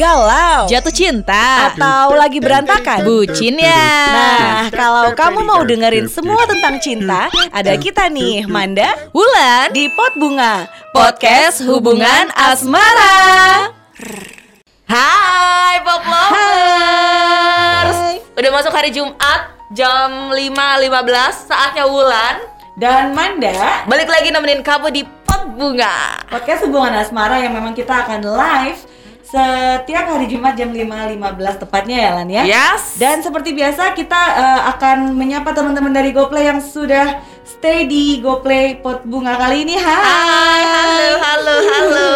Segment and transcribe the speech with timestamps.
[0.00, 3.04] galau, jatuh cinta, atau lagi berantakan?
[3.04, 3.88] bucin ya.
[4.08, 10.16] Nah, kalau kamu mau dengerin semua tentang cinta, ada kita nih, Manda, Wulan di Pot
[10.16, 10.64] Bunga,
[10.96, 13.68] podcast hubungan asmara.
[14.88, 18.00] Hai Pop Lovers.
[18.32, 22.40] Udah masuk hari Jumat jam 5.15 saatnya Wulan
[22.80, 23.84] dan Manda.
[23.84, 26.24] balik lagi nemenin kamu di Pot Bunga.
[26.32, 28.80] Podcast hubungan asmara yang memang kita akan live
[29.32, 32.42] setiap hari Jumat jam 5.15 tepatnya ya Lan ya.
[32.44, 33.00] Yes.
[33.00, 38.84] Dan seperti biasa kita eh, akan menyapa teman-teman dari GoPlay yang sudah stay di GoPlay
[38.84, 39.80] Pot Bunga kali ini.
[39.80, 39.88] Hai.
[39.88, 42.10] Hai, halo, halo, halo.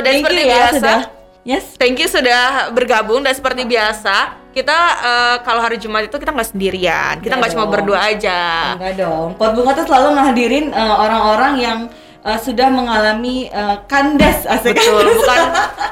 [0.00, 0.98] Dan Thank seperti you ya biasa, sudah.
[1.44, 1.64] Yes.
[1.76, 6.56] Thank you sudah bergabung dan seperti biasa kita eh, kalau hari Jumat itu kita nggak
[6.56, 8.40] sendirian, kita Nggak cuma berdua aja.
[8.80, 9.36] Enggak dong.
[9.36, 11.78] Pot Bunga tuh selalu ngehadirin eh, orang-orang yang
[12.22, 14.74] eh, sudah mengalami eh, kandas asik.
[14.74, 15.40] Betul, bukan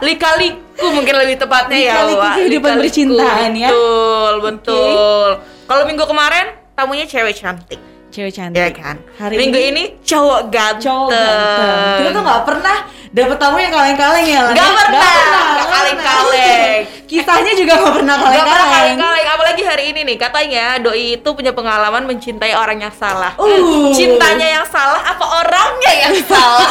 [0.01, 1.95] lika-liku mungkin lebih tepatnya ya.
[2.07, 3.71] Lika-liku kehidupan percintaan ya.
[3.71, 5.29] Betul, betul.
[5.67, 7.79] Kalau minggu kemarin tamunya cewek cantik,
[8.11, 8.75] Cewek ya cantik.
[8.75, 8.97] kan.
[9.23, 10.83] Hari minggu ini ini, cowok ganteng.
[10.83, 11.99] cowok ganteng.
[12.01, 12.77] Kita tuh nggak pernah
[13.11, 14.43] dapet tamu yang kaleng-kaleng ya.
[14.55, 14.79] Nggak ya?
[14.79, 16.81] pernah, nggak nggak kaleng-kaleng.
[16.87, 16.99] pernah.
[17.11, 18.71] Kisahnya juga nggak pernah Gak pernah kaleng-kaleng.
[18.71, 23.35] kaleng-kaleng, apalagi hari ini nih katanya doi itu punya pengalaman mencintai orang yang salah.
[23.35, 23.91] Uh.
[23.91, 26.71] Cintanya yang salah apa orangnya yang salah?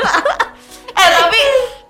[1.04, 1.40] eh tapi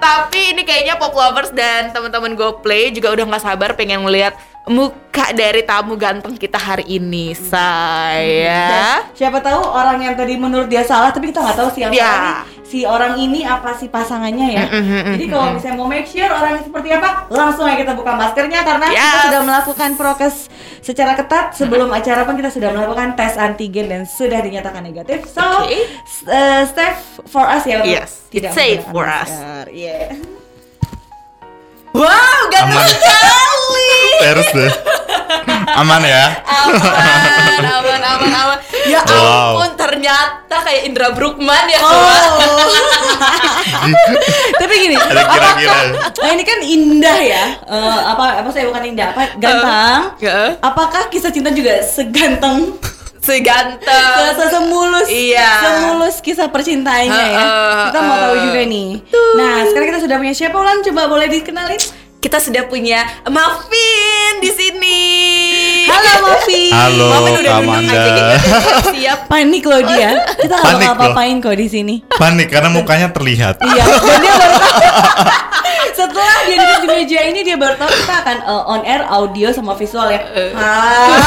[0.04, 5.32] tapi ini kayaknya pop lovers dan teman-teman GoPlay juga udah nggak sabar pengen melihat muka
[5.32, 8.64] dari tamu ganteng kita hari ini, saya.
[8.64, 11.92] Dan siapa tahu orang yang tadi menurut dia salah tapi kita nggak tahu si yang
[11.92, 12.44] Ya.
[12.64, 14.64] si orang ini apa si pasangannya ya.
[15.14, 18.86] Jadi kalau misalnya mau make sure orangnya seperti apa, langsung aja kita buka maskernya karena
[18.88, 19.24] kita Yes.
[19.24, 20.36] sudah melakukan prokes
[20.84, 25.24] secara ketat sebelum acara pun kita sudah melakukan tes antigen dan sudah dinyatakan negatif.
[25.26, 25.80] So, Oke.
[26.04, 29.32] s- uh, safe for us ya Yes, tidak it's safe for us.
[29.66, 30.12] Yeah.
[31.90, 33.42] Wow, ganteng Aman.
[34.16, 34.72] Terus deh.
[35.74, 36.24] Aman ya.
[36.44, 38.58] aman, aman, aman, aman.
[38.84, 39.56] Ya Wow.
[39.56, 41.80] ampun, ternyata kayak Indra Bruckman ya.
[41.80, 41.90] Oh.
[44.60, 45.78] Tapi gini, Ada kira-kira.
[46.14, 50.00] Nah ini kan indah ya, Eh, apa apa saya bukan indah, apa ganteng.
[50.20, 50.50] Heeh.
[50.60, 52.76] Apakah kisah cinta juga seganteng,
[53.18, 54.14] se Seganteng.
[54.36, 55.48] se- semulus, Iya.
[55.60, 57.40] semulus kisah percintaannya ya?
[57.40, 58.88] Heeh, Kita mau tahu juga nih.
[59.34, 60.78] Nah sekarang kita sudah punya siapa Ulan?
[60.82, 61.80] Coba boleh dikenalin?
[62.24, 65.04] Kita sudah punya Muffin di sini.
[65.84, 66.72] Halo Mafi.
[66.72, 67.92] Halo, Muffin udah duduk Amanda.
[67.92, 68.22] aja gitu.
[68.96, 69.18] Siap.
[69.30, 70.24] Panik loh dia.
[70.32, 71.94] Kita nggak mau apa-apain kok di sini.
[72.08, 73.60] Panik karena mukanya terlihat.
[73.60, 74.72] Iya, dan dia baru tahu.
[76.00, 79.52] Setelah dia duduk di meja ini dia baru tahu kita akan uh, on air audio
[79.52, 80.24] sama visual ya.
[80.56, 81.20] Ah.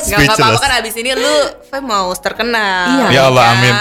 [0.00, 3.04] Gak apa-apa kan abis ini lu Fe mau terkenal.
[3.04, 3.04] Iya.
[3.12, 3.54] Ya Allah, kan?
[3.54, 3.72] amin.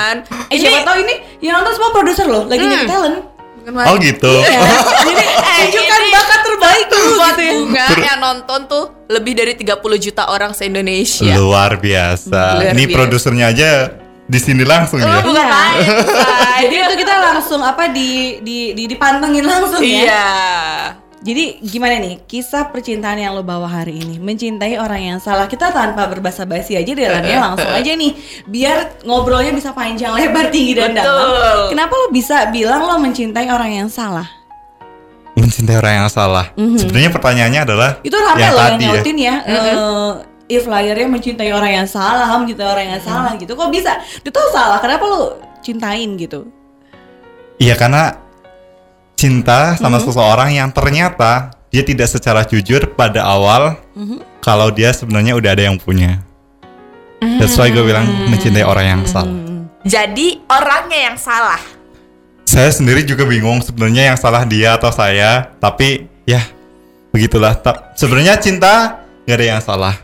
[0.52, 3.33] Eh, Ini siapa tahu ini yang nonton semua produser loh, lagi nyari talent.
[3.66, 4.34] Oh gitu.
[4.42, 4.60] Ya.
[5.08, 5.24] Jadi
[5.72, 7.52] tunjukkan ini bakat terbaik lu buat gitu ya.
[7.54, 11.34] bunga yang nonton tuh lebih dari 30 juta orang se-Indonesia.
[11.34, 12.42] Luar biasa.
[12.58, 12.96] Luar Ini biasa.
[12.98, 13.70] produsernya aja
[14.24, 15.20] di sini langsung Oh, ya.
[15.22, 15.54] bukan Iya.
[15.54, 15.80] main.
[16.62, 18.10] Jadi itu kita langsung apa di
[18.40, 20.04] di di dipantengin langsung ya.
[20.04, 20.28] Iya.
[21.24, 24.20] Jadi gimana nih kisah percintaan yang lo bawa hari ini?
[24.20, 25.48] Mencintai orang yang salah.
[25.48, 28.12] Kita tanpa berbasa-basi aja dalamnya langsung aja nih.
[28.44, 31.72] Biar ngobrolnya bisa panjang lebar tinggi dan dalam.
[31.72, 34.28] Kenapa lo bisa bilang lo mencintai orang yang salah?
[35.40, 36.52] Mencintai orang yang salah.
[36.60, 38.88] Sebenarnya pertanyaannya adalah Itu rame yang loh yang tadi ya.
[38.92, 39.36] nyautin ya.
[39.48, 40.12] eh,
[40.52, 43.56] if liarnya mencintai orang yang salah, mencintai orang yang salah gitu.
[43.56, 43.96] Kok bisa?
[44.22, 46.52] Tahu salah, kenapa lo cintain gitu?
[47.64, 48.23] Iya karena
[49.24, 50.04] cinta sama Mhm.
[50.04, 54.44] seseorang yang ternyata dia tidak secara jujur pada awal Mhm.
[54.44, 56.20] kalau dia sebenarnya udah ada yang punya.
[57.40, 59.32] That's why gue bilang mencintai orang yang salah.
[59.32, 59.72] Hmm.
[59.88, 61.60] Jadi orangnya yang salah.
[62.44, 66.44] Saya sendiri juga bingung sebenarnya yang salah dia atau saya, tapi ya
[67.16, 67.56] begitulah.
[67.96, 69.96] Sebenarnya cinta nggak ada yang salah.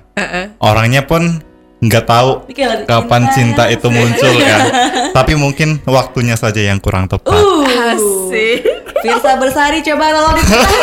[0.63, 1.43] Orangnya pun
[1.79, 2.43] nggak tahu
[2.83, 4.61] kapan cinta itu muncul kan.
[5.17, 7.31] tapi mungkin waktunya saja yang kurang tepat.
[7.31, 8.67] Uh, Asik.
[8.99, 10.75] Firsa Bersari coba tolong diceritain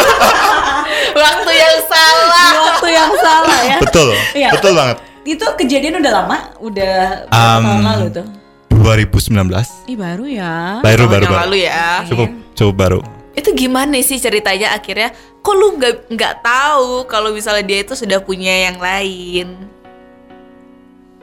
[1.16, 2.50] Waktu yang salah.
[2.66, 3.76] waktu yang salah ya.
[3.78, 4.48] Betul, Iya.
[4.52, 4.96] betul banget.
[5.22, 6.94] Itu kejadian udah lama, udah
[7.26, 8.26] berapa Um, tahun lalu tuh.
[8.70, 9.68] 2019.
[9.84, 10.80] Ih baru ya.
[10.80, 11.40] Baru baru baru.
[11.44, 12.04] lalu ya.
[12.06, 12.98] Cukup cukup baru.
[13.32, 15.12] Itu gimana sih ceritanya akhirnya?
[15.40, 19.75] Kok lu nggak nggak tahu kalau misalnya dia itu sudah punya yang lain?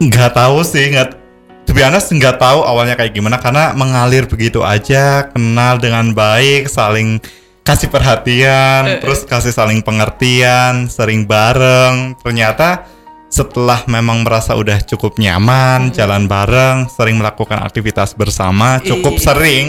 [0.03, 1.15] Nggak tahu sih, nggak
[1.63, 6.67] to be honest, nggak tahu awalnya kayak gimana karena mengalir begitu aja, kenal dengan baik,
[6.67, 7.23] saling
[7.63, 12.19] kasih perhatian, terus kasih saling pengertian, sering bareng.
[12.19, 12.83] Ternyata
[13.31, 19.23] setelah memang merasa udah cukup nyaman, jalan bareng, sering melakukan aktivitas bersama, cukup Ih.
[19.23, 19.65] sering.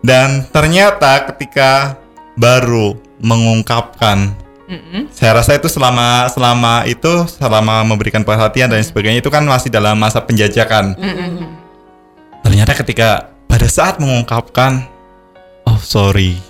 [0.00, 2.00] Dan ternyata ketika
[2.36, 5.12] baru mengungkapkan Mm-mm.
[5.12, 9.92] saya rasa itu selama selama itu selama memberikan perhatian dan sebagainya itu kan masih dalam
[10.00, 10.96] masa penjajakan
[12.40, 13.08] ternyata ketika
[13.44, 14.88] pada saat mengungkapkan
[15.68, 16.40] oh sorry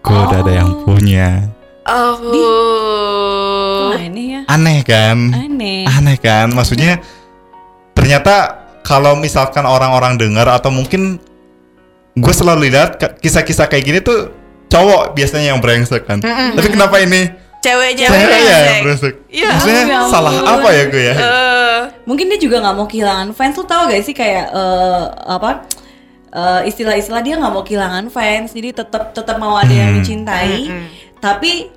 [0.00, 1.46] gue udah ada yang punya
[1.82, 2.14] Oh.
[3.90, 4.46] Wah, ini ya.
[4.46, 5.82] aneh kan Aneh.
[5.82, 7.02] aneh kan maksudnya
[7.90, 11.18] ternyata kalau misalkan orang-orang dengar atau mungkin
[12.14, 14.30] gue selalu lihat kisah-kisah kayak gini tuh
[14.72, 16.18] cowok biasanya yang brengsek kan
[16.52, 17.28] tapi kenapa ini
[17.62, 19.48] Ceweknya saya ya yang brengsek Iya.
[19.54, 23.54] maksudnya Ya salah apa ya gue ya Eh, Mungkin dia juga nggak mau kehilangan fans.
[23.54, 25.70] Lu tau gak sih kayak eh, apa
[26.28, 28.50] eh, istilah-istilah dia nggak mau kehilangan fans.
[28.50, 30.66] Jadi tetap tetap mau ada yang dicintai.
[31.16, 31.70] Tapi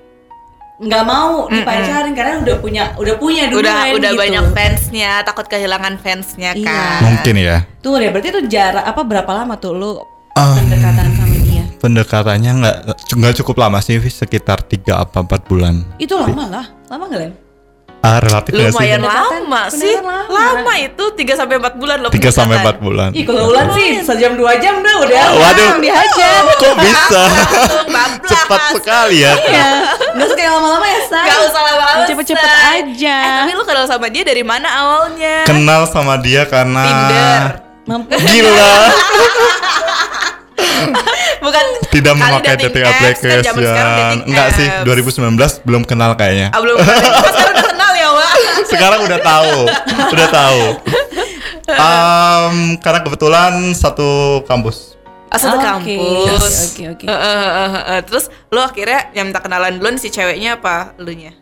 [0.75, 4.19] nggak mau dipacarin karena udah punya udah punya duluan udah udah gitu.
[4.19, 6.65] banyak fansnya, takut kehilangan fansnya Iya.
[6.65, 6.99] kan.
[7.05, 9.93] mungkin ya Tuh deh, berarti itu jarak apa berapa lama tuh lu
[10.33, 10.51] Ah.
[10.51, 11.24] pendekatan sama?
[11.85, 12.75] Pendekatannya nggak
[13.13, 17.33] nggak cukup lama sih sekitar 3 apa 4 bulan Itu lama lah, lama gak Len?
[18.01, 19.93] ah relatif nggak sih Lumayan Pendekatan- lama sih.
[19.97, 20.17] Lama.
[20.27, 20.73] lama.
[20.77, 22.09] itu 3 sampai 4 bulan loh.
[22.09, 22.77] 3 sampai 4 pendekatan.
[22.79, 25.41] bulan Ih kalau Ulan sih sejam dua jam dah udah Waduh.
[25.41, 26.41] langsung dihajar.
[26.55, 27.21] kok bisa
[28.23, 29.69] cepat sekali ya Iya,
[30.11, 31.21] nggak suka yang lama-lama ya Say.
[31.23, 33.17] Gak usah lama-lama Cepet-cepet aja.
[33.17, 35.35] Eh, tapi lu kenal sama dia dari mana awalnya?
[35.45, 37.41] kenal sama dia karena Tinder.
[37.85, 38.17] Mampu.
[38.17, 38.69] gila
[41.45, 44.85] Bukan tidak memakai dating dating apps, kan application dating enggak sih apps.
[45.61, 47.11] 2019 belum kenal kayaknya Ah, belum kenal.
[47.25, 48.31] Sekarang udah kenal ya, Wak.
[48.71, 49.53] sekarang udah tahu
[50.11, 50.61] udah tahu
[51.65, 54.07] Em, karena kebetulan satu
[54.43, 54.93] kampus
[55.27, 55.65] Ah, satu Oke,
[55.97, 56.71] kampus.
[56.71, 57.05] oke, oke.
[57.05, 58.01] Eh.
[58.05, 61.33] Terus lu akhirnya yang minta kenalan duluan si ceweknya apa lu nya?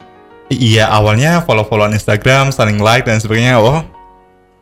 [0.48, 3.82] iya awalnya follow-followan Instagram saling like dan sebagainya oh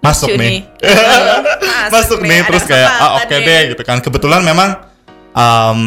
[0.06, 0.66] masuk nih.
[0.82, 3.46] Masuk, masuk nih terus kayak ah oke nih.
[3.46, 4.02] deh gitu kan.
[4.02, 4.82] Kebetulan memang
[5.32, 5.82] em,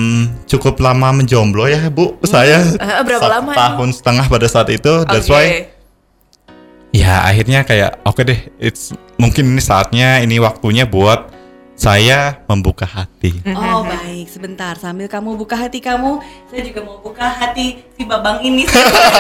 [0.47, 5.27] cukup lama menjomblo ya bu saya Eh, berapa lama tahun setengah pada saat itu that's
[5.27, 5.35] Oke.
[5.35, 5.47] why.
[6.95, 11.34] Ya akhirnya kayak oke deh it's mungkin ini saatnya ini waktunya buat
[11.75, 17.27] saya membuka hati Oh baik, sebentar sambil kamu buka hati kamu, saya juga mau buka
[17.27, 18.63] hati si babang ini.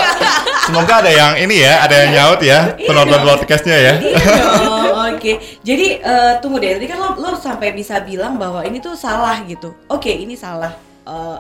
[0.67, 4.75] semoga ada yang ini ya ada yang nyaut ya penonton podcastnya ya Iya
[5.13, 5.33] oke.
[5.61, 9.43] Jadi eh, tunggu deh, tadi kan lo, lo sampai bisa bilang bahwa ini tuh salah
[9.45, 9.75] gitu.
[9.91, 10.73] Oke, ini salah.
[11.05, 11.39] Eh,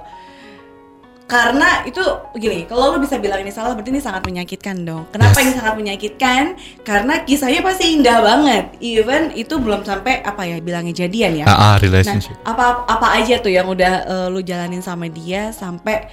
[1.25, 2.05] karena itu
[2.35, 5.09] gini, kalau lo bisa bilang ini salah berarti ini sangat menyakitkan dong.
[5.09, 5.43] Kenapa Yes.
[5.43, 6.43] ini sangat menyakitkan?
[6.83, 8.65] Karena kisahnya pasti indah banget.
[8.79, 11.45] Even itu belum sampai apa ya bilangnya jadian ya.
[11.45, 15.49] ah, ah, Nah, relationship apa apa aja tuh yang udah eh, lu jalanin sama dia
[15.51, 16.13] sampai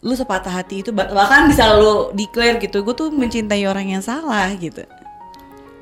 [0.00, 4.00] lu sepatah hati itu bah- bahkan bisa lu declare gitu, gue tuh mencintai orang yang
[4.00, 4.84] salah gitu.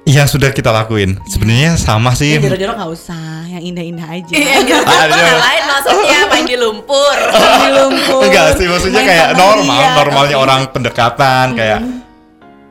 [0.09, 4.33] Yang sudah kita lakuin sebenarnya sama sih Yang jorok-jorok nggak usah, yang indah-indah aja.
[4.33, 4.83] Iya, gitu.
[4.89, 5.25] Ada.
[5.37, 7.17] lain maksudnya main di lumpur.
[7.63, 8.21] Di lumpur.
[8.25, 11.81] Enggak sih, maksudnya main kayak normal, dia, normalnya tapi- orang pendekatan kayak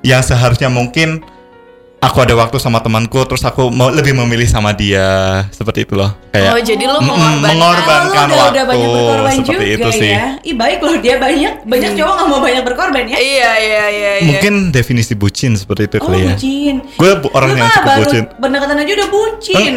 [0.02, 1.22] yang seharusnya mungkin
[1.98, 5.04] aku ada waktu sama temanku terus aku mau lebih memilih sama dia
[5.50, 6.14] seperti itu loh.
[6.30, 7.50] Kayak Oh, jadi lu Mm-mm, mengorbankan.
[7.50, 10.12] mengorbankan Oh, lu udah, udah waktu banyak berkorban seperti juga itu sih.
[10.12, 10.28] ya.
[10.42, 13.18] Ih baik loh dia banyak banyak cowok nggak mau banyak berkorban ya.
[13.18, 14.28] Iya, iya, iya, iya.
[14.28, 16.34] Mungkin definisi bucin seperti itu Oh kali ya.
[16.34, 16.76] bucin.
[16.96, 18.24] Gue orang Lu yang cukup baru bucin.
[18.38, 19.76] Pendekatan aja udah bucin.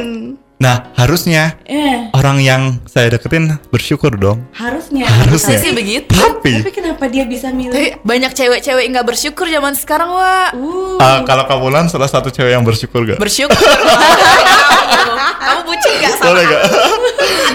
[0.60, 4.44] Nah, harusnya Eh orang yang saya deketin bersyukur dong.
[4.52, 5.08] harusnya.
[5.08, 5.56] Harusnya.
[5.56, 6.12] Sih begitu.
[6.12, 7.72] Tapi Tapi kenapa dia bisa milih?
[7.72, 10.52] Tapi banyak cewek-cewek nggak bersyukur zaman sekarang, Wak.
[10.52, 11.00] Uh.
[11.00, 13.16] uh, kalau kamulan salah satu cewek yang bersyukur gak?
[13.16, 13.56] Bersyukur.
[13.56, 16.62] kamu, kamu bucin gak sama Boleh gak?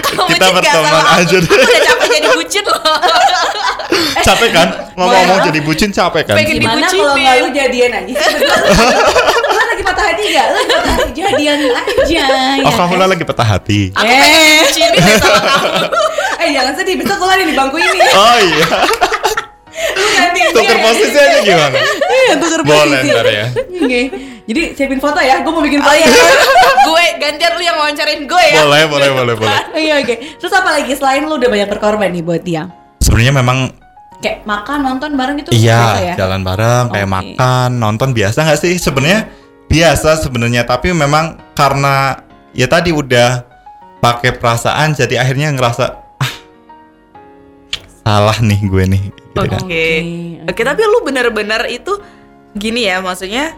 [0.02, 1.50] Kamu Kita berteman aja deh.
[1.50, 2.80] Udah capek jadi bucin loh.
[4.26, 4.68] capek kan?
[4.98, 6.36] Ngomong-ngomong jadi bucin capek kan?
[6.42, 7.06] Pengen Gimana dibucinin.
[7.06, 8.14] kalau nggak lu jadian aja?
[9.96, 10.46] lu patah hati gak?
[10.46, 12.24] Lu patah hati jadian aja.
[12.60, 13.08] Oh, ya kamu kan?
[13.08, 13.80] lagi patah hati.
[13.90, 14.60] Aku pengen Eh.
[14.60, 15.68] dibucinin deh sama kamu.
[16.36, 17.98] Eh jangan sedih, besok gue lagi di bangku ini.
[18.06, 18.66] Oh iya.
[20.36, 21.76] Lu Tuker posisi aja gimana?
[22.06, 23.08] Iya, tuker Boleh posisi.
[23.10, 23.46] ntar ya.
[23.76, 24.00] Oke.
[24.46, 25.96] Jadi siapin foto ya, gue mau bikin Oh foto.
[25.96, 26.08] iya.
[26.82, 28.62] gue gantian lu yang wawancarin gue ya.
[28.62, 29.58] Boleh, boleh, boleh, boleh.
[29.74, 30.14] Iya oke.
[30.38, 32.68] Terus apa lagi selain lu udah banyak berkorban nih buat dia?
[33.00, 33.58] Sebenarnya memang
[34.16, 36.14] Kayak makan, nonton bareng gitu biasa iya ya?
[36.16, 37.12] jalan bareng kayak Oke.
[37.12, 38.74] makan, nonton biasa nggak sih?
[38.76, 39.28] Sebenarnya
[39.66, 42.22] biasa sebenarnya, tapi memang karena
[42.56, 43.42] ya tadi udah
[44.00, 45.84] pakai perasaan jadi akhirnya ngerasa
[46.22, 46.32] ah
[48.06, 49.50] salah nih gue nih gitu Oke.
[49.50, 49.60] kan.
[49.66, 49.86] Oke,
[50.46, 51.98] Oke, tapi lu bener-bener itu
[52.54, 53.52] gini ya, maksudnya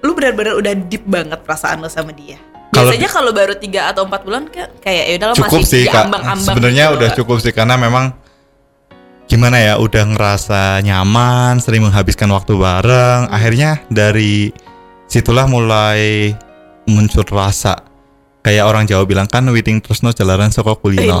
[0.00, 2.40] lu bener-bener udah deep banget perasaan lu sama dia.
[2.76, 6.12] Biasanya kalau baru 3 atau 4 bulan kayak kayak ya udah cukup masih sih kak
[6.12, 8.04] ambang-ambang sebenarnya gitu udah cukup sih karena memang
[9.26, 14.52] gimana ya udah ngerasa nyaman sering menghabiskan waktu bareng akhirnya dari
[15.06, 16.34] situlah mulai
[16.86, 17.82] muncul rasa
[18.46, 21.18] kayak orang Jawa bilang kan witing tresno jalanan soko kulino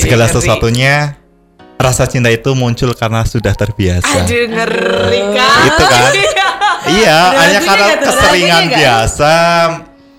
[0.00, 1.20] segala sesuatunya
[1.80, 4.28] rasa cinta itu muncul karena sudah terbiasa.
[4.28, 5.60] Aduh ngeri kan.
[5.72, 6.12] Itu kan.
[6.92, 9.34] iya, Ada hanya karena keseringan biasa,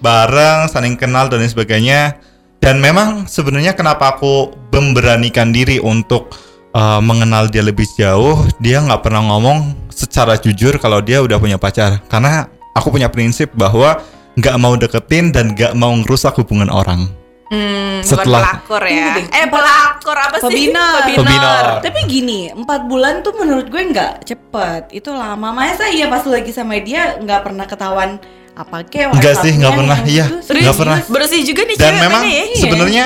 [0.01, 2.17] bareng, saling kenal dan lain sebagainya.
[2.61, 6.33] Dan memang sebenarnya kenapa aku memberanikan diri untuk
[6.73, 11.57] uh, mengenal dia lebih jauh, dia nggak pernah ngomong secara jujur kalau dia udah punya
[11.61, 12.01] pacar.
[12.09, 13.99] Karena aku punya prinsip bahwa
[14.33, 17.11] nggak mau deketin dan nggak mau ngerusak hubungan orang.
[17.51, 19.11] Hmm, Setelah- bukan pelakor ya.
[19.27, 20.71] Eh pelakor apa sih?
[20.71, 20.99] Pebinor.
[21.03, 21.63] Pebinor.
[21.83, 24.95] Tapi gini, empat bulan tuh menurut gue nggak cepet.
[24.95, 25.51] Itu lama.
[25.51, 28.23] Masa iya pas lu lagi sama dia nggak pernah ketahuan
[28.55, 29.11] apa kek?
[29.11, 29.97] Enggak sih, nggak pernah.
[29.99, 30.97] yang Iya, nggak pernah.
[31.11, 32.43] Bersih juga nih dan memang ya.
[32.55, 33.05] sebenarnya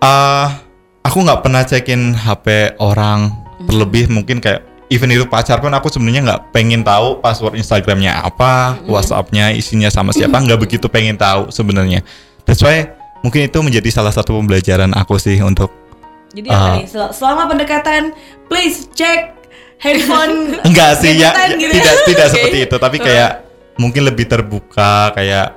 [0.00, 0.46] eh
[1.04, 3.28] aku nggak pernah cekin HP orang
[3.68, 8.76] terlebih mungkin kayak even itu pacar pun aku sebenarnya nggak pengen tahu password Instagramnya apa,
[8.84, 12.02] WhatsAppnya isinya sama siapa nggak begitu pengen tahu sebenarnya.
[12.42, 15.70] That's why mungkin itu menjadi salah satu pembelajaran aku sih untuk
[16.30, 16.74] Jadi apa Ah.
[16.76, 16.86] nih?
[16.86, 18.14] Sel- Selama pendekatan,
[18.46, 19.34] please cek
[19.78, 20.54] handphone.
[20.68, 22.32] enggak sih ya, ya, gitu tidak tidak Oke.
[22.36, 23.30] seperti itu tapi kayak
[23.76, 25.54] mungkin lebih terbuka kayak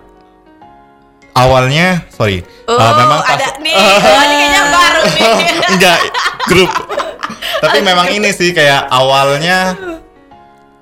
[1.33, 3.75] awalnya sorry Oh, uh, memang pas- ada nih.
[3.75, 5.31] Oh, ini kayaknya baru nih.
[5.75, 5.97] enggak
[6.49, 6.71] grup
[7.63, 9.77] tapi memang ini sih kayak awalnya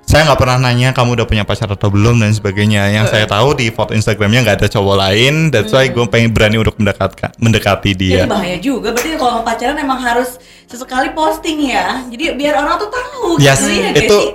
[0.01, 3.55] saya nggak pernah nanya kamu udah punya pacar atau belum dan sebagainya yang saya tahu
[3.55, 7.95] di foto Instagramnya nggak ada cowok lain that's why gue pengen berani untuk mendekatkan mendekati
[7.95, 8.91] dia Jadi bahaya juga.
[8.91, 10.35] Berarti kalau mau pacaran emang harus
[10.67, 12.03] sesekali posting ya.
[12.11, 13.39] Jadi biar orang tuh tahu.
[13.39, 14.27] Yes, gitu, ya itu sih?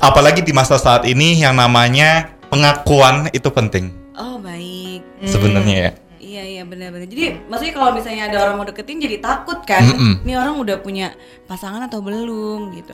[0.00, 5.04] Apalagi di masa saat ini yang namanya pengakuan itu penting Oh baik.
[5.28, 5.92] sebenarnya ya
[6.36, 7.08] Iya iya benar-benar.
[7.08, 9.80] Jadi maksudnya kalau misalnya ada orang mau deketin jadi takut kan.
[9.80, 10.20] Mm-mm.
[10.20, 11.16] Ini orang udah punya
[11.48, 12.92] pasangan atau belum gitu.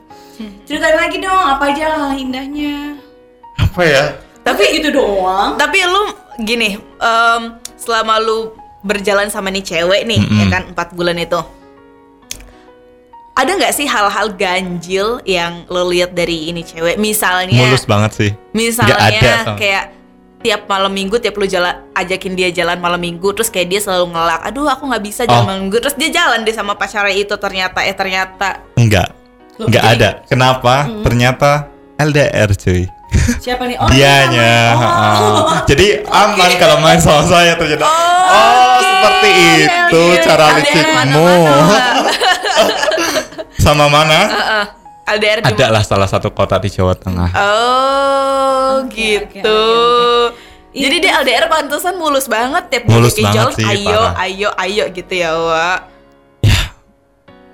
[0.63, 2.95] Ceritain lagi dong apa aja hal indahnya.
[3.59, 4.03] apa ya
[4.47, 5.59] Tapi gitu doang.
[5.59, 6.03] Tapi lu
[6.39, 7.41] gini, em,
[7.75, 10.39] selama lu berjalan sama nih cewek nih, Mm-mm.
[10.39, 11.39] ya kan empat bulan itu,
[13.33, 16.95] ada nggak sih hal-hal ganjil yang lo lihat dari ini cewek?
[16.95, 19.83] Misalnya, mulus banget sih misalnya ada sama- kayak
[20.43, 24.11] tiap malam minggu, tiap lu jalan ajakin dia jalan malam minggu, terus kayak dia selalu
[24.11, 25.47] ngelak, aduh aku nggak bisa jalan Oh.
[25.47, 28.59] malam minggu, terus dia jalan deh sama pacarnya itu ternyata, eh ternyata.
[28.75, 29.15] Enggak.
[29.55, 30.09] Loh, enggak jadi- ada.
[30.25, 30.73] Kenapa?
[31.01, 31.49] Ternyata
[31.95, 32.83] LDR cuy.
[33.39, 33.77] Siapa nih?
[33.81, 34.53] Oh, dianya.
[34.73, 35.09] ha-ha.
[35.15, 35.45] Oh.
[35.63, 37.85] jadi aman kalau main sama saya ternyata.
[37.85, 39.31] Oh, seperti
[39.63, 40.23] itu LDR.
[40.25, 41.29] cara licikmu.
[43.63, 44.19] sama mana?
[44.27, 44.65] Heeh.
[45.05, 49.43] LDR di ada lah salah satu kota di Jawa Tengah Oh Oke, gitu.
[49.43, 54.23] oke, oke, Jadi dia LDR pantesan mulus banget tiap Mulus banget sih, ayo, parah.
[54.23, 55.79] ayo, ayo gitu ya, Wak.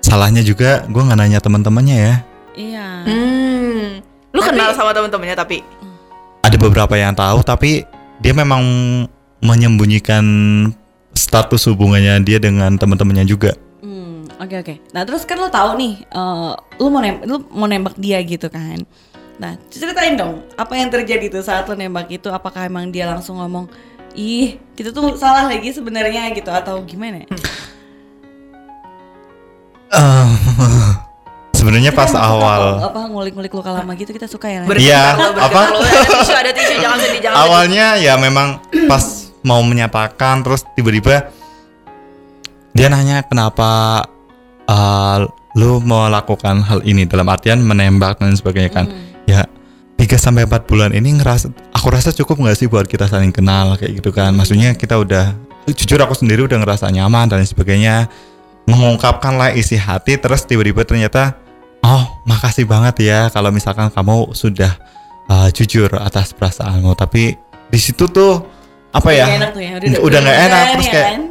[0.00, 2.14] salahnya juga gue nggak nanya teman-temannya ya
[2.50, 2.86] Iya.
[3.06, 4.02] Hmm.
[4.30, 5.62] Lu Tapi- kenal sama temen-temennya tapi
[6.40, 7.86] ada beberapa yang tahu tapi
[8.18, 8.60] dia memang
[9.40, 10.24] menyembunyikan
[11.10, 13.54] status hubungannya dia dengan teman-temannya juga
[14.40, 14.74] Hmm, oke oke.
[14.96, 18.48] Nah terus kan lo tahu nih, eh, lu mau nembak, lu mau nembak dia gitu
[18.48, 18.80] kan?
[19.36, 22.32] Nah ceritain dong, apa yang terjadi tuh saat lo nembak itu?
[22.32, 23.68] Apakah emang dia langsung ngomong,
[24.16, 27.28] ih kita tuh salah lagi sebenarnya gitu atau gimana?
[29.90, 30.30] Eh,
[31.58, 34.62] sebenarnya pas awal apa ngulik-ngulik luka lama gitu kita suka ya.
[34.62, 35.60] Iya, lo, apa?
[35.74, 35.82] lo.
[35.82, 37.50] Ada tisu, ada tisu, jangan sedih, jangan sedih.
[37.50, 41.34] awalnya ya memang pas mau menyatakan terus tiba-tiba
[42.70, 44.06] dia nanya kenapa
[44.70, 45.26] uh,
[45.58, 48.86] lu melakukan hal ini dalam artian menembak dan sebagainya kan?
[49.26, 49.50] Ya
[49.98, 53.74] 3 sampai 4 bulan ini ngerasa aku rasa cukup nggak sih buat kita saling kenal
[53.76, 54.32] kayak gitu kan?
[54.32, 55.34] Maksudnya kita udah
[55.68, 58.06] jujur aku sendiri udah ngerasa nyaman dan sebagainya.
[58.70, 61.34] Mengungkapkanlah isi hati terus tiba-tiba ternyata
[61.82, 64.78] oh makasih banget ya kalau misalkan kamu sudah
[65.26, 66.94] uh, jujur atas perasaanmu.
[66.94, 67.34] Tapi
[67.68, 68.46] di situ tuh
[68.94, 69.26] apa ya?
[69.26, 71.22] Nggak enak tuh ya, udah nggak enak terus ya kayak kan?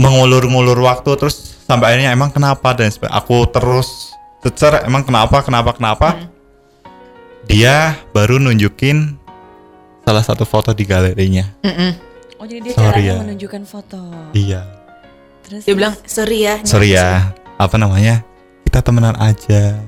[0.00, 4.10] mengulur-ngulur waktu terus sampai akhirnya emang kenapa dan aku terus
[4.42, 6.18] cecer emang kenapa kenapa kenapa
[7.46, 9.14] dia baru nunjukin
[10.02, 11.92] salah satu foto di galerinya Mm-mm.
[12.40, 13.18] Oh jadi dia Sorry caranya ya.
[13.22, 14.00] menunjukkan foto.
[14.32, 14.62] iya
[15.40, 16.54] Terus Dia bilang, sorry ya.
[16.62, 18.24] sorry ya apa namanya
[18.64, 19.78] kita temenan aja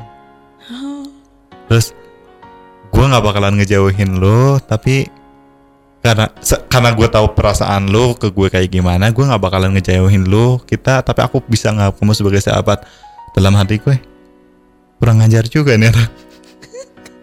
[1.67, 1.97] terus
[2.89, 5.09] gue nggak bakalan ngejauhin lo tapi
[6.03, 10.27] karena se- karena gue tahu perasaan lo ke gue kayak gimana gue nggak bakalan ngejauhin
[10.27, 12.83] lo kita tapi aku bisa nggak kamu sebagai sahabat.
[13.33, 13.97] Dalam hati gue
[14.99, 16.11] kurang ngajar juga nih orang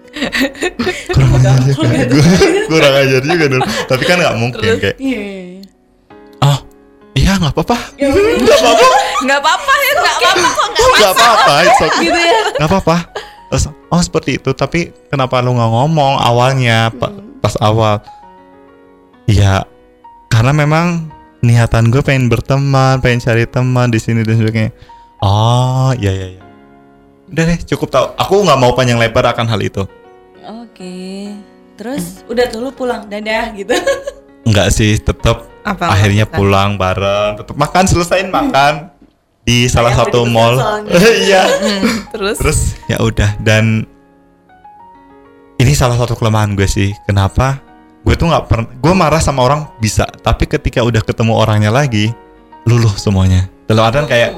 [1.10, 1.86] kurang ngajar juga.
[2.08, 2.24] Gue
[2.72, 5.22] kurang ngajar juga dulu tapi kan nggak mungkin kayak Iya.
[6.42, 6.58] oh
[7.14, 7.78] iya nggak apa-apa.
[7.96, 8.88] Ya nggak apa-apa.
[9.20, 11.54] Nggak apa-apa ya, nggak apa-apa kok nggak apa-apa
[12.00, 12.40] gitu ya.
[12.56, 12.96] nggak apa-apa.
[13.50, 14.50] Terus, oh seperti itu.
[14.52, 18.00] Tapi kenapa lu nggak ngomong awalnya pa- pas awal
[19.30, 19.62] ya
[20.34, 24.74] karena memang niatan gue pengen berteman pengen cari teman di sini dan sebagainya
[25.20, 26.44] Oh, iya iya iya.
[27.28, 28.06] Udah deh, cukup tahu.
[28.16, 29.84] Aku nggak mau panjang lebar akan hal itu.
[30.64, 31.36] Oke.
[31.76, 33.76] Terus udah tuh lu pulang dadah gitu.
[34.48, 36.40] Enggak sih, tetap Apa akhirnya maksudnya?
[36.40, 38.96] pulang bareng, tetap makan selesaiin makan
[39.44, 40.56] di salah Kayak satu mall.
[41.28, 41.44] Iya.
[42.16, 42.38] Terus?
[42.40, 43.84] Terus ya udah dan
[45.60, 46.96] ini salah satu kelemahan gue sih.
[47.04, 47.60] Kenapa?
[48.03, 48.68] Gue tuh nggak pernah.
[48.79, 52.15] Gue marah sama orang bisa, tapi ketika udah ketemu orangnya lagi,
[52.63, 53.51] luluh semuanya.
[53.68, 54.34] Dalam artian kayak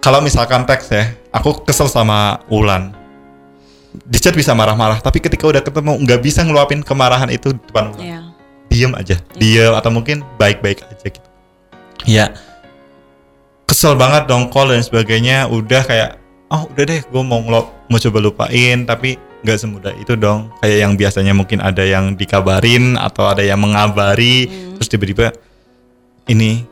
[0.00, 2.94] kalau misalkan teks ya, aku kesel sama Ulan.
[3.90, 7.90] Di chat bisa marah-marah, tapi ketika udah ketemu nggak bisa ngeluapin kemarahan itu di depan
[7.92, 8.02] Ulan.
[8.02, 8.20] Iya.
[8.70, 11.28] Diem aja, diem atau mungkin baik-baik aja gitu.
[12.06, 12.32] Ya,
[13.66, 15.50] kesel banget dong call dan sebagainya.
[15.50, 16.22] Udah kayak,
[16.54, 20.52] oh udah deh, gue mau ngelo mau coba lupain, tapi nggak semudah itu dong.
[20.60, 25.32] Kayak yang biasanya mungkin ada yang dikabarin atau ada yang mengabari, terus tiba-tiba
[26.28, 26.64] ini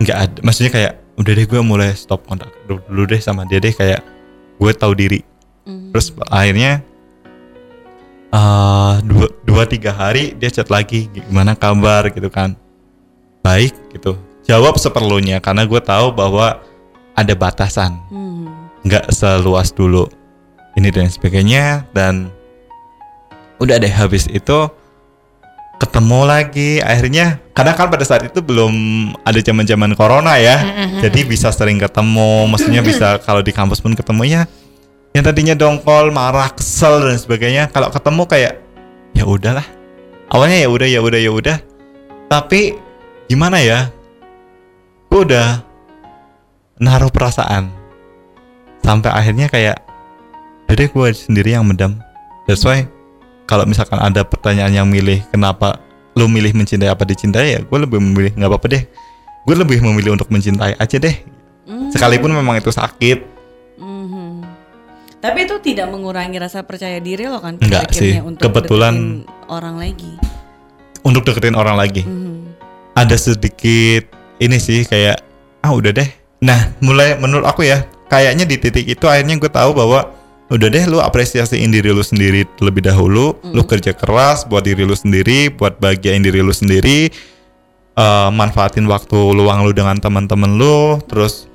[0.00, 0.38] nggak ada.
[0.44, 4.00] Maksudnya kayak, udah deh gue mulai stop kontak dulu, deh sama dia deh kayak
[4.60, 5.20] gue tahu diri.
[5.64, 5.92] Hmm.
[5.92, 6.84] Terus akhirnya
[8.30, 12.54] eh dua, dua tiga hari dia chat lagi gimana kabar gitu kan
[13.42, 14.14] baik gitu
[14.46, 16.62] jawab seperlunya karena gue tahu bahwa
[17.18, 18.70] ada batasan Hmm.
[18.86, 20.06] nggak seluas dulu
[20.78, 22.30] ini dan sebagainya dan
[23.60, 24.68] udah deh habis itu
[25.80, 26.78] ketemu lagi.
[26.84, 28.72] Akhirnya karena kan pada saat itu belum
[29.24, 30.56] ada zaman zaman corona ya
[31.00, 34.46] jadi bisa sering ketemu maksudnya bisa kalau di kampus pun ketemunya.
[35.10, 38.54] Yang tadinya dongkol marah kesel dan sebagainya kalau ketemu kayak
[39.16, 39.66] ya udahlah.
[40.30, 41.56] Awalnya ya udah ya udah ya udah.
[42.30, 42.78] Tapi
[43.26, 43.90] gimana ya?
[45.10, 45.66] Gue udah
[46.78, 47.74] naruh perasaan.
[48.86, 49.82] Sampai akhirnya kayak
[50.70, 51.98] jadi gue sendiri yang mendam
[52.46, 52.86] that's why
[53.44, 55.82] kalau misalkan ada pertanyaan yang milih kenapa
[56.14, 58.82] lu milih mencintai apa dicintai ya gue lebih memilih nggak apa-apa deh
[59.40, 61.16] gue lebih memilih untuk mencintai aja deh
[61.60, 61.86] Hmm.
[61.88, 63.18] sekalipun memang itu sakit
[63.78, 64.42] Mhm.
[65.20, 67.60] Tapi itu tidak mengurangi rasa percaya diri lo kan?
[67.60, 68.16] Enggak sih.
[68.18, 70.16] Untuk Kebetulan- orang lagi.
[71.00, 72.56] untuk deketin orang lagi Mhm.
[72.92, 74.04] ada sedikit
[74.36, 75.22] ini sih kayak
[75.60, 79.72] ah udah deh nah mulai menurut aku ya kayaknya di titik itu akhirnya gue tahu
[79.72, 80.10] bahwa
[80.50, 83.38] udah deh lu apresiasiin diri lu sendiri terlebih dahulu.
[83.46, 87.06] Lu kerja keras buat diri lu sendiri buat bahagiain diri lu sendiri
[87.94, 91.46] eh, manfaatin waktu luang lu dengan teman-teman lu terus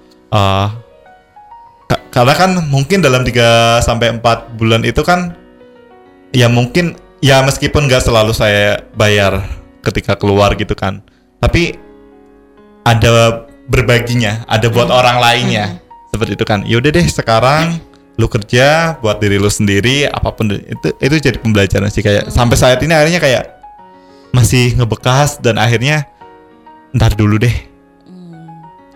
[1.86, 5.36] ka- karena kan mungkin dalam 3 sampai 4 bulan itu kan
[6.32, 9.44] ya mungkin ya meskipun nggak selalu saya bayar
[9.84, 11.00] ketika keluar gitu kan
[11.40, 11.76] tapi
[12.84, 15.66] ada berbaginya ada buat orang lainnya.
[16.14, 16.62] Seperti itu kan.
[16.64, 17.82] Yaudah deh sekarang
[18.16, 22.56] lu kerja buat diri lu sendiri apa pun itu itu jadi pembelajaran sih kayak sampai
[22.56, 23.44] saat ini akhirnya kayak
[24.32, 26.08] masih ngebekas dan akhirnya
[26.92, 27.52] ntar dulu deh
[28.04, 28.48] Hmm.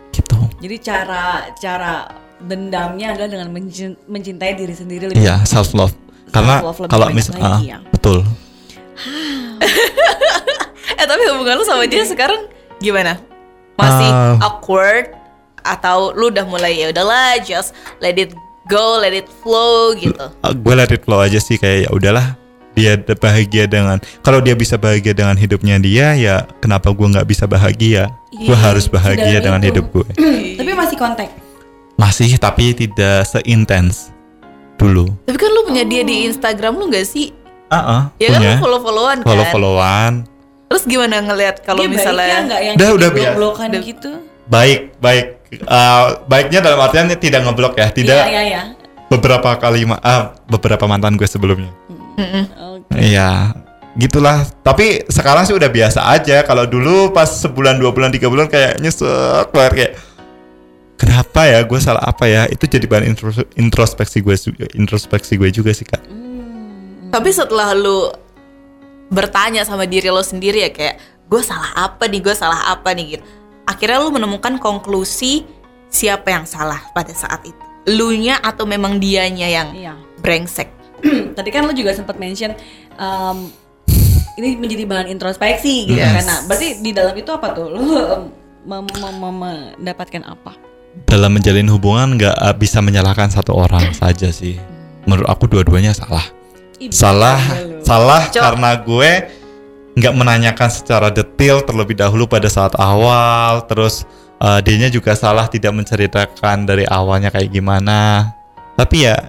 [0.10, 2.08] gitu Jadi cara cara
[2.40, 5.20] dendamnya adalah dengan mencin- mencintai diri sendiri lebih.
[5.20, 5.92] iya self love
[6.30, 7.78] karena kalau misal lagi ah, ya.
[7.90, 8.24] betul
[10.92, 13.16] Eh tapi hubungan lu sama dia sekarang gimana?
[13.76, 14.36] Masih Ah.
[14.42, 15.16] awkward
[15.58, 18.32] atau lu udah mulai ya udahlah just let it
[18.70, 20.14] go, let it flow gitu.
[20.56, 22.38] gue let it flow aja sih kayak ya udahlah
[22.72, 27.44] dia bahagia dengan kalau dia bisa bahagia dengan hidupnya dia ya kenapa gue nggak bisa
[27.44, 29.68] bahagia gue Iya, harus bahagia dengan itu.
[29.74, 30.08] hidup gue
[30.56, 31.28] Tapi masih kontak.
[31.98, 34.14] masih tapi tidak seintens
[34.78, 37.36] dulu Tapi kan lu punya dia di Instagram lu gak sih?
[37.68, 39.28] ah ah, Ya kan lu follow-followan kan?
[39.28, 40.14] follow followan
[40.70, 43.82] Terus gimana ngelihat kalau misalnya nggak yang Udah, udah biasa.
[43.82, 44.12] gitu.
[44.50, 48.62] Baik baik Eh, baiknya dalam artian tidak ngeblok ya tidak Iya, iya, iya.
[49.10, 51.74] beberapa kali ma- ah, beberapa mantan gue sebelumnya
[52.60, 52.94] Oke.
[52.94, 53.56] Iya,
[53.96, 54.44] gitulah.
[54.62, 56.44] Tapi sekarang sih udah biasa aja.
[56.44, 59.08] Kalau dulu pas sebulan, dua bulan, tiga bulan kayak nyesek
[59.50, 59.92] banget kayak
[60.96, 61.60] kenapa ya?
[61.64, 62.44] Gue salah apa ya?
[62.46, 64.36] Itu jadi bahan intros- introspeksi gue,
[64.76, 66.04] introspeksi gue juga sih kak.
[67.10, 68.12] Tapi setelah lu
[69.08, 73.18] bertanya sama diri lo sendiri ya kayak gue salah apa nih, gue salah apa nih
[73.18, 73.26] gitu.
[73.70, 75.46] Akhirnya lu menemukan konklusi
[75.88, 77.62] siapa yang salah pada saat itu.
[77.88, 79.94] Lunya atau memang dianya yang Iya.
[80.20, 80.74] brengsek.
[81.38, 82.58] Tadi kan lu juga sempat mention
[82.98, 83.46] um,
[84.36, 86.12] ini menjadi bahan introspeksi gitu Yes.
[86.12, 86.26] kan.
[86.26, 87.70] Nah, berarti di dalam itu apa tuh?
[87.70, 88.22] Lu um,
[88.66, 89.40] mem- mem- mem-
[89.78, 90.58] mendapatkan apa?
[91.06, 94.58] Dalam menjalin hubungan nggak uh, bisa menyalahkan satu orang saja sih.
[95.06, 96.26] Menurut aku dua-duanya salah.
[96.80, 97.84] Ih, Salah, lu.
[97.84, 98.40] salah Cok.
[98.40, 99.12] karena gue
[100.00, 103.68] nggak menanyakan secara detail terlebih dahulu pada saat awal.
[103.68, 104.08] Terus
[104.40, 108.32] uh, dianya juga salah tidak menceritakan dari awalnya kayak gimana.
[108.80, 109.28] Tapi ya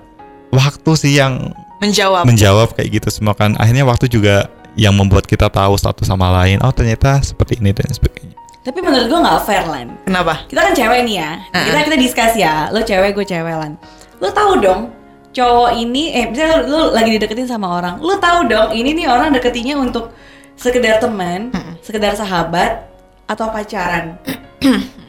[0.54, 1.50] waktu sih yang
[1.82, 2.28] Menjawab.
[2.28, 3.58] menjawab kayak gitu semua kan.
[3.58, 4.46] Akhirnya waktu juga
[4.78, 6.62] yang membuat kita tahu satu sama lain.
[6.62, 8.38] Oh ternyata seperti ini dan sebagainya.
[8.60, 9.96] Tapi menurut gue nggak fair lan.
[10.04, 10.44] Kenapa?
[10.46, 11.30] Kita kan cewek nih ya.
[11.48, 11.64] Uh-uh.
[11.64, 12.54] Kita kita diskus ya.
[12.68, 13.80] Lo cewek, gue cewek lan.
[14.20, 14.82] Lo tahu dong
[15.30, 18.02] cowok ini eh misalnya lo, lo lagi dideketin sama orang.
[18.04, 20.12] Lo tahu dong ini nih orang deketinnya untuk
[20.60, 21.48] sekedar teman,
[21.80, 22.84] sekedar sahabat
[23.24, 24.20] atau pacaran.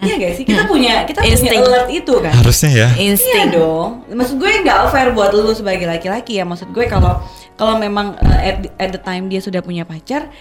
[0.02, 0.44] Iya gak sih?
[0.48, 1.62] Kita punya kita Insting.
[1.62, 2.34] punya alert itu kan.
[2.34, 2.88] Harusnya ya.
[2.98, 3.48] Iya Insting.
[3.54, 3.90] dong.
[4.10, 6.44] Maksud gue nggak fair buat lu sebagai laki-laki ya.
[6.48, 7.22] Maksud gue kalau
[7.60, 10.32] kalau memang uh, at, at the time dia sudah punya pacar,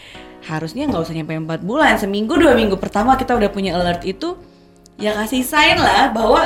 [0.49, 2.01] harusnya nggak usah nyampe 4 bulan.
[2.01, 4.39] Seminggu dua minggu pertama kita udah punya alert itu,
[4.97, 6.41] ya kasih sign lah bahwa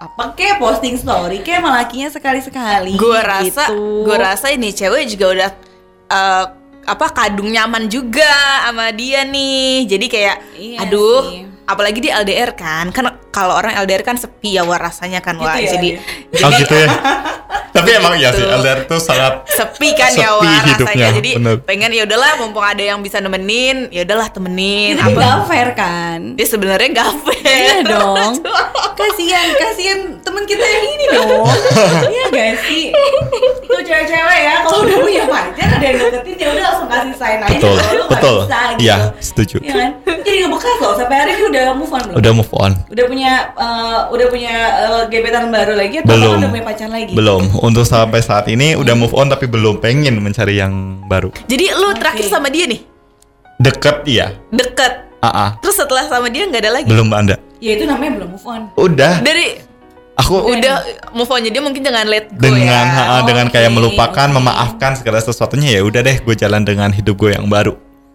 [0.00, 2.94] apa kek posting story kek sama lakinya sekali-sekali.
[2.94, 4.06] Gue rasa, gitu.
[4.06, 5.50] gue rasa ini cewek juga udah
[6.06, 6.44] eh,
[6.90, 8.26] apa kadung nyaman juga
[8.66, 9.86] sama dia nih.
[9.86, 11.46] Jadi kayak, Iya aduh, sih.
[11.70, 15.54] apalagi di LDR kan, kan kalau orang LDR kan sepi ya wah rasanya kan wah.
[15.54, 15.88] Gitu ya, jadi,
[16.34, 16.42] dia.
[16.42, 16.88] Oh gitu ya.
[17.70, 18.56] Tapi emang iya sih Gitu.
[18.56, 21.08] LDR tuh sangat sepi kan ya Sepi wah hidupnya, rasanya.
[21.14, 21.56] Jadi bener.
[21.62, 24.96] pengen ya udahlah, mumpung ada yang bisa nemenin, ya udahlah temenin.
[24.96, 25.20] Tapi Apa?
[25.20, 26.18] nggak fair kan?
[26.34, 27.46] Dia sebenarnya gak fair.
[27.46, 28.32] Iya dong.
[29.00, 31.48] Kasihan, kasihan teman kita yang ini dong.
[32.12, 32.92] Iya gak sih?
[33.64, 37.40] Itu cewek-cewek ya, kalau udah punya pacar ada yang deketin ya udah langsung kasih sign
[37.40, 38.36] aja betul, kalau nggak betul.
[38.44, 38.80] bisa gitu.
[38.84, 39.56] Iya, setuju.
[39.62, 39.90] Iya kan?
[40.20, 42.16] Jadi ngebekas loh sampai hari ini udah move on belum?
[42.20, 42.72] Udah move on.
[42.92, 44.54] Udah punya eh, udah punya
[44.84, 46.34] eh, gebetan baru lagi atau Belum.
[46.36, 47.12] udah punya pacar lagi?
[47.16, 47.42] Belum.
[47.60, 50.72] Untuk sampai saat ini udah move on tapi belum pengen mencari yang
[51.04, 51.28] baru.
[51.44, 52.80] Jadi lu terakhir sama dia nih,
[53.56, 54.32] Deket iya.
[54.48, 55.12] deket.
[55.20, 55.50] Ah, ah.
[55.60, 56.88] Terus setelah sama dia nggak ada lagi.
[56.88, 57.36] belum ada.
[57.60, 58.62] Ya itu namanya belum move on.
[58.74, 59.20] Udah.
[59.20, 59.60] Dari
[60.16, 62.92] Aku udah move on jadi mungkin jangan let go dengan ya.
[62.92, 64.36] ha, Oh, dengan kayak melupakan, oke.
[64.36, 67.72] memaafkan segala sesuatunya ya udah deh gue jalan dengan hidup gue yang baru.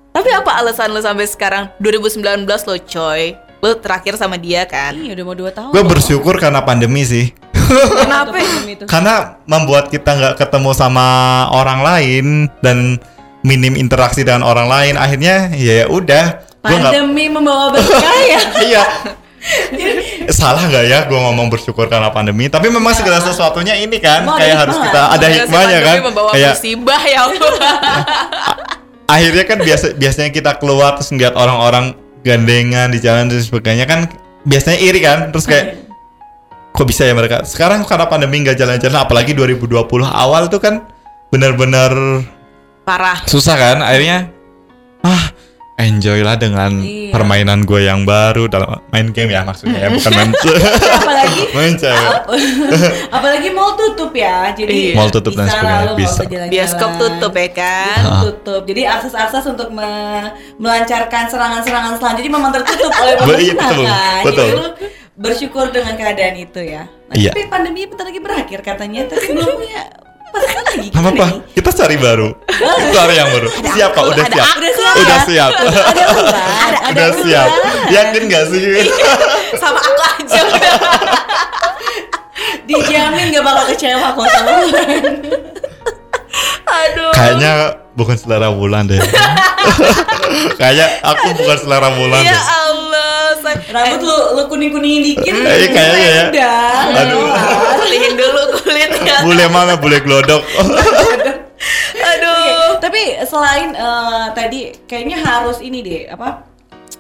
[0.10, 3.34] Tapi apa alasan lu sampai sekarang 2019 lo coy?
[3.58, 4.94] Lu terakhir sama dia kan?
[4.94, 5.72] Iya udah mau 2 tahun.
[5.74, 7.34] Gue bersyukur karena pandemi sih.
[7.66, 8.38] Kenapa?
[8.66, 8.84] Itu.
[8.86, 11.08] Karena membuat kita nggak ketemu sama
[11.52, 12.26] orang lain
[12.62, 12.98] dan
[13.46, 18.42] minim interaksi dengan orang lain akhirnya ya udah Pandemi membawa berkah ya.
[18.74, 18.84] iya
[20.34, 24.42] salah nggak ya gue ngomong bersyukur karena pandemi tapi memang segala sesuatunya ini kan ada
[24.42, 25.96] kayak harus kita ada hikmahnya kan
[26.34, 27.54] kayak musibah ya Allah.
[29.14, 31.94] akhirnya kan biasa biasanya kita keluar terus ngeliat orang-orang
[32.26, 34.10] gandengan di jalan dan sebagainya kan
[34.50, 35.85] biasanya iri kan terus kayak
[36.76, 40.84] kok bisa ya mereka sekarang karena pandemi nggak jalan-jalan apalagi 2020 awal tuh kan
[41.32, 41.92] benar-benar
[42.84, 43.24] Parah.
[43.26, 44.30] susah kan akhirnya
[45.02, 45.32] ah
[45.76, 47.12] enjoy lah dengan Iya.
[47.12, 50.30] permainan gue yang baru dalam main game ya maksudnya ya bukan main
[51.04, 52.10] apalagi main cewek
[53.16, 54.96] apalagi mall tutup ya jadi Iya.
[54.96, 56.12] Mall tutup dan bisa sebagainya, bisa.
[56.12, 56.52] usah jalan-jalan.
[56.52, 58.00] Bioskop tutup ya kan?
[58.00, 63.86] Bioskop tutup jadi akses-akses untuk me- melancarkan serangan-serangan selanjutnya memang tertutup oleh iya, pemerintah betul,
[63.86, 64.48] kan betul.
[64.48, 66.92] jadi bersyukur dengan keadaan itu ya.
[67.08, 67.32] Nah, Iya.
[67.32, 69.82] tapi pandemi bentar lagi berakhir katanya tapi belum punya
[70.36, 71.40] pasangan lagi apa gimana apa nih?
[71.56, 72.28] kita cari baru.
[72.92, 73.48] Cari yang baru.
[73.72, 74.44] Siap kok udah ada siap?
[74.44, 74.60] aku.
[74.60, 74.96] udah siap.
[75.00, 75.52] Udah siap.
[75.56, 76.72] Ada ular.
[76.86, 77.48] Ada udah siap
[77.88, 78.64] yakin gak sih?
[79.56, 80.42] Sama aku aja.
[82.68, 84.88] Dijamin gak bakal kecewa kok sama ular.
[86.66, 87.12] Aduh.
[87.16, 87.52] kayaknya
[87.96, 89.00] bukan selera bulan deh.
[90.62, 92.44] Kayak aku bukan selera bulan Ya deh
[93.48, 96.22] Say- rambut lu lu kuning kuningin dikit Eh, kayaknya ya.
[96.28, 97.26] udah Aduh.
[97.78, 99.16] Pulihin dulu kulitnya.
[99.22, 100.42] bule mana bule glodok
[102.06, 102.38] Aduh.
[102.38, 106.46] Iya, tapi selain eh, tadi kayaknya harus ini deh apa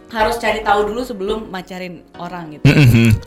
[0.08, 2.64] harus cari tahu dulu sebelum macarin orang gitu.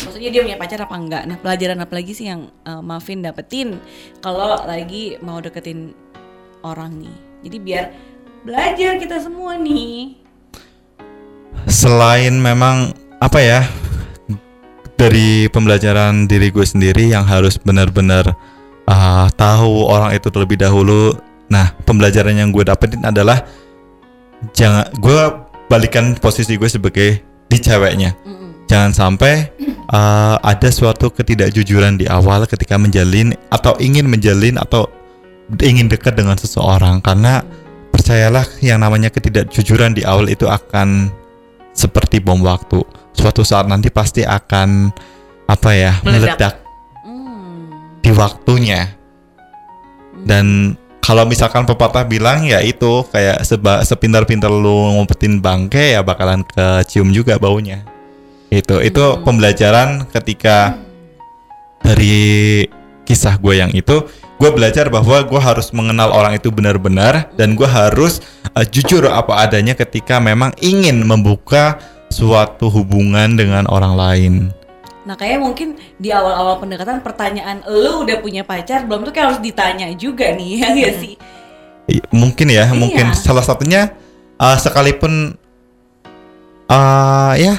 [0.01, 1.23] Maksudnya dia punya pacar apa enggak?
[1.25, 3.77] Nah pelajaran apa lagi sih yang eh, Mavin dapetin
[4.19, 5.93] kalau lagi mau deketin
[6.61, 7.17] orang nih?
[7.41, 7.85] Jadi biar
[8.41, 10.17] belajar kita semua nih.
[11.67, 13.61] selain memang apa ya
[14.99, 18.35] dari pembelajaran diri gue sendiri yang harus benar-benar
[18.91, 21.15] ah, tahu orang itu terlebih dahulu.
[21.49, 23.47] Nah, pembelajaran yang gue dapetin adalah
[24.53, 25.21] jangan gue
[25.71, 28.19] balikan posisi gue sebagai di ceweknya.
[28.69, 29.49] Jangan sampai
[29.95, 34.91] ah, ada suatu ketidakjujuran di awal ketika menjalin atau ingin menjalin atau
[35.63, 37.41] ingin dekat dengan seseorang karena
[37.95, 41.09] percayalah yang namanya ketidakjujuran di awal itu akan
[41.73, 42.83] seperti bom waktu.
[43.19, 44.95] Suatu saat nanti pasti akan
[45.51, 46.39] apa ya Meledak.
[46.39, 46.55] meledak
[47.03, 47.99] Hmm.
[47.99, 48.95] di waktunya.
[50.23, 56.47] Dan kalau misalkan pepatah bilang ya itu kayak seba, sepintar-pintar lu ngumpetin bangke ya bakalan
[56.47, 57.83] kecium juga baunya.
[58.55, 60.79] Itu itu pembelajaran ketika
[61.83, 62.65] dari
[63.09, 64.05] kisah gue yang itu
[64.39, 68.21] gue belajar bahwa gue harus mengenal orang itu benar-benar dan gue harus
[68.53, 71.81] uh, jujur apa adanya ketika memang ingin membuka
[72.19, 74.35] suatu hubungan dengan orang lain.
[75.07, 79.41] Nah kayaknya mungkin di awal-awal pendekatan pertanyaan lu udah punya pacar belum tuh kayak harus
[79.41, 81.15] ditanya juga nih ya nggak sih?
[81.89, 82.75] I- mungkin ya Iya.
[82.75, 83.15] mungkin.
[83.15, 83.95] Salah satunya
[84.37, 85.39] uh, sekalipun
[86.69, 87.57] uh, ya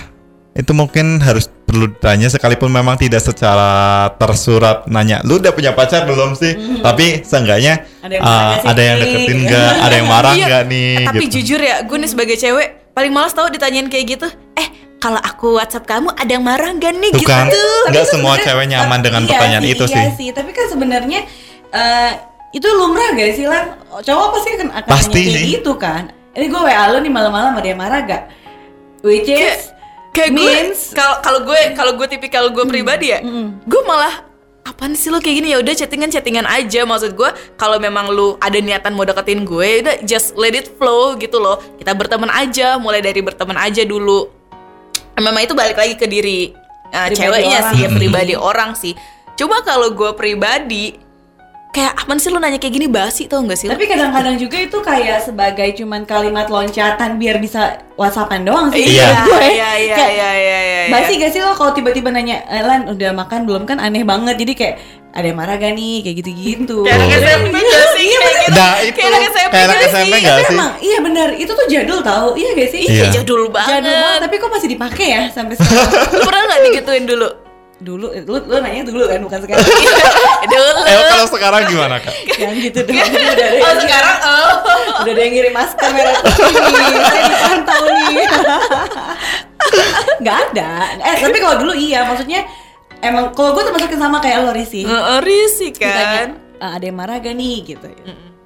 [0.54, 2.28] itu mungkin harus perlu ditanya.
[2.28, 6.54] Sekalipun memang tidak secara tersurat nanya lu udah punya pacar belum sih?
[6.84, 8.24] Tapi seenggaknya Ada yang
[8.60, 9.72] sih, ada yang deketin nggak?
[9.88, 10.94] Ada yang marah Iya, nggak nih?
[11.08, 11.34] Tapi gitu.
[11.42, 12.70] jujur ya, gue nih sebagai cewek
[13.00, 14.28] paling males tau ditanyain kayak gitu.
[14.60, 14.68] Eh,
[15.00, 17.32] kalau aku WhatsApp kamu ada yang marah gak nih Tuh gitu?
[17.32, 17.48] kan.
[17.96, 20.08] Kan semua cewek nyaman dengan iya pertanyaan sih, itu iya sih.
[20.20, 20.30] sih.
[20.36, 21.20] Tapi kan sebenarnya
[21.72, 22.12] eh,
[22.52, 23.80] itu lumrah gak sih lah?
[24.04, 25.52] Cowok pasti akan akan Pasti nanya kayak sih.
[25.56, 26.04] gitu kan.
[26.36, 28.24] Ini gue WA lu nih malam-malam ada yang marah gak?
[29.00, 29.72] Which is
[30.10, 33.64] Kayak gue, means kalau kalau gue kalau gue tipikal gue pribadi ya, mm.
[33.64, 34.26] gue malah
[34.66, 35.48] apaan sih lo kayak gini?
[35.52, 36.86] Ya udah chattingan chattingan aja.
[36.88, 40.72] Maksud gue kalau memang lu ada niatan mau deketin gue ya udah just let it
[40.80, 41.60] flow gitu loh.
[41.78, 44.30] Kita berteman aja mulai dari berteman aja dulu.
[45.20, 46.56] Memang itu balik lagi ke diri
[46.96, 47.74] uh, Pribadi ceweknya orang.
[47.76, 47.92] sih sih.
[47.92, 48.94] pribadi orang sih.
[49.36, 51.09] Cuma kalau gue pribadi
[51.70, 53.70] kayak apaan sih lu nanya kayak gini basi tau gak sih?
[53.70, 58.90] Tapi kadang-kadang juga itu kayak sebagai cuman kalimat loncatan biar bisa whatsappan doang sih.
[58.92, 59.06] Iya.
[59.28, 59.38] gue.
[59.48, 62.90] iya iya Kayak, iya iya iya Basi gak sih lo kalau tiba-tiba nanya, eh, Lan
[62.90, 64.76] udah makan belum kan aneh banget jadi kayak
[65.10, 66.78] ada yang marah gak nih kayak gitu-gitu.
[66.82, 67.18] kayak anak.
[67.20, 70.50] SMP gak sih kayak gitu Nah, itu kayak anak SMP kayak anak gak SMP sih?
[70.52, 72.82] emang iya benar itu tuh jadul tau iya gak sih?
[72.84, 73.06] Iya.
[73.12, 75.90] jadul banget Jadul banget tapi kok masih dipakai ya sampai sekarang?
[76.12, 77.30] lu pernah gak digituin dulu
[77.80, 79.64] dulu lu, lu nanya dulu kan bukan sekarang.
[80.52, 80.80] Dulu.
[80.84, 82.12] Eh kalau sekarang gimana kak?
[82.40, 84.52] yang gitu dong udah ada oh yang, sekarang oh.
[85.04, 88.26] udah ada yang ngirim masker merah nih saya dipantau nih.
[90.24, 90.70] Nggak ada.
[91.00, 92.44] Eh tapi kalau dulu iya maksudnya
[93.00, 94.84] emang kalau gue termasuk yang sama kayak lo Risi.
[95.24, 96.30] Risih ditanya kan?
[96.60, 97.88] "Ah, ada yang marah gak nih gitu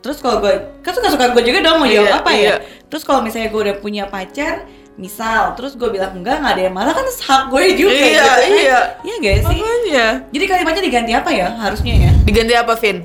[0.04, 0.52] terus kalau gue
[0.84, 2.44] kan suka suka gue juga dong mau Iya, jawab apa iya.
[2.44, 2.56] ya
[2.92, 6.72] terus kalau misalnya gue udah punya pacar misal terus gue bilang enggak nggak ada yang
[6.72, 8.40] marah kan hak gue juga Iya, gitu kan.
[8.46, 8.80] iya.
[9.02, 12.98] iya gak sih makanya jadi kalimatnya diganti apa ya harusnya ya diganti apa Vin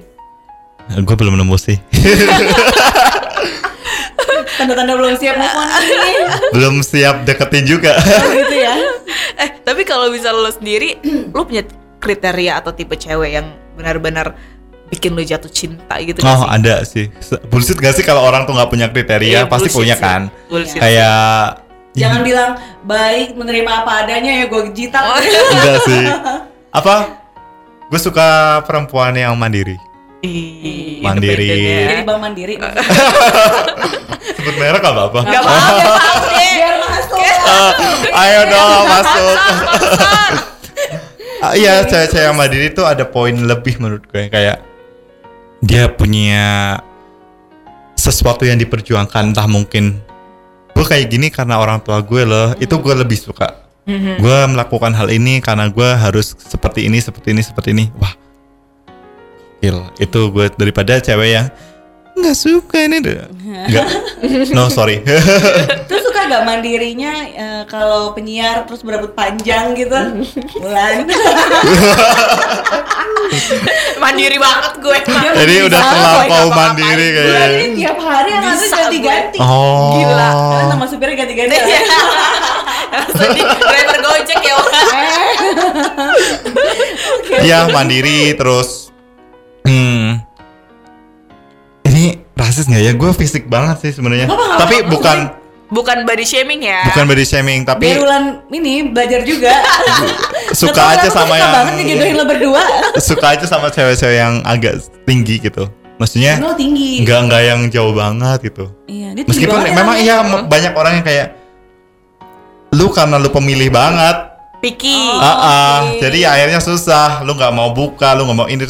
[0.88, 1.76] Gue belum nemu sih.
[4.56, 5.82] tanda-tanda belum siap move on
[6.50, 7.92] belum siap deketin juga.
[8.18, 8.72] Oh, gitu ya
[9.38, 10.96] eh tapi kalau bisa lo sendiri
[11.34, 11.62] lo punya
[11.98, 13.46] kriteria atau tipe cewek yang
[13.76, 14.32] benar-benar
[14.88, 16.46] bikin lo jatuh cinta gitu Oh sih?
[16.48, 17.04] ada sih.
[17.46, 19.28] Bullshit gak sih kalau orang tuh nggak punya kriteria?
[19.28, 20.00] Iya, Pasti punya sih.
[20.00, 20.20] kan.
[20.48, 20.80] Bullshit.
[20.80, 21.67] Kayak
[21.98, 22.50] jangan bilang
[22.82, 25.18] baik menerima apa adanya ya gue jitak Oh,
[25.52, 26.02] enggak sih.
[26.70, 26.94] Apa?
[27.88, 28.28] Gue suka
[28.62, 29.76] perempuan yang mandiri.
[30.18, 31.46] Ih, Mandiri.
[31.46, 31.94] ya.
[31.94, 32.54] jadi bang mandiri
[34.36, 35.20] Sebut merek gak apa-apa.
[35.24, 35.74] Gak apa-apa
[36.26, 36.52] deh.
[36.58, 37.70] biar masuk Ah,
[38.18, 39.36] ayo dong masuk.
[41.38, 44.58] Ah, iya, cewek-cewek yang mandiri tuh ada poin lebih menurut gue kayak
[45.62, 46.74] dia punya
[47.94, 50.02] sesuatu yang diperjuangkan entah mungkin
[50.78, 52.54] gue kayak gini karena orang tua gue loh.
[52.62, 53.66] Itu gue lebih suka.
[53.88, 57.90] Gue melakukan hal ini karena gue harus seperti ini seperti ini seperti ini.
[57.98, 58.14] Wah.
[59.58, 61.46] Gil itu gue daripada cewek yang
[62.14, 63.26] nggak suka ini deh.
[63.42, 63.86] Nggak.
[64.56, 65.02] No sorry.
[65.90, 69.96] Terus suka gak mandirinya eh, kalau penyiar terus berebut panjang gitu.
[70.60, 71.08] Bulan.
[74.02, 74.98] Mandiri banget gue.
[75.40, 77.48] Jadi udah terlampau mandiri bulan kayaknya.
[77.48, 79.38] Ini tiap hari yang ada Bisa ganti-ganti.
[79.40, 79.92] oh.
[79.96, 80.28] Gila.
[80.32, 81.56] karena nama supirnya ganti-ganti.
[83.18, 84.56] Jadi driver gojek ya.
[87.40, 88.92] Iya mandiri terus
[89.64, 90.20] hmm,
[91.88, 92.92] ini rasis nggak ya?
[92.96, 94.28] Gue fisik banget sih sebenarnya.
[94.28, 95.18] Nggak tapi nggak bukan
[95.68, 96.84] bukan body shaming ya.
[96.92, 99.52] Bukan body shaming tapi biar Ulan ini belajar juga.
[100.60, 102.64] Suka aja sama suka yang banget lo berdua.
[103.08, 105.68] Suka aja sama cewek-cewek yang agak tinggi gitu.
[105.98, 107.02] Maksudnya lo tinggi?
[107.04, 108.70] nggak nggak yang jauh banget gitu.
[108.88, 111.26] Iya dia meskipun banget memang iya banyak orang yang kayak
[112.72, 114.16] lu karena lu pemilih banget.
[114.58, 115.22] Piki Oh.
[115.22, 115.76] ah ah.
[115.86, 116.02] oke.
[116.02, 117.22] jadi akhirnya susah.
[117.22, 118.64] Lu nggak mau buka lu nggak mau ini.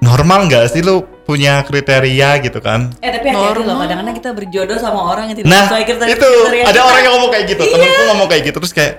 [0.00, 4.78] Normal nggak sih lu punya kriteria gitu kan Eh tapi hati-hati loh, kadang-kadang kita berjodoh
[4.78, 6.86] sama orang yang tidak Nah, sesuai kriteria itu kriteria ada kita.
[6.86, 8.94] orang yang ngomong kayak gitu, temenku ngomong kayak gitu terus kayak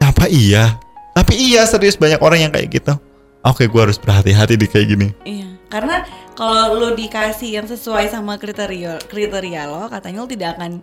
[0.00, 0.64] apa iya?
[1.12, 2.96] Tapi iya serius banyak orang yang kayak gitu.
[3.40, 5.08] Oke, gua harus berhati-hati di kayak gini.
[5.22, 10.80] Iya, karena kalau lo dikasih yang sesuai sama kriteria kriteria lo, katanya lo tidak akan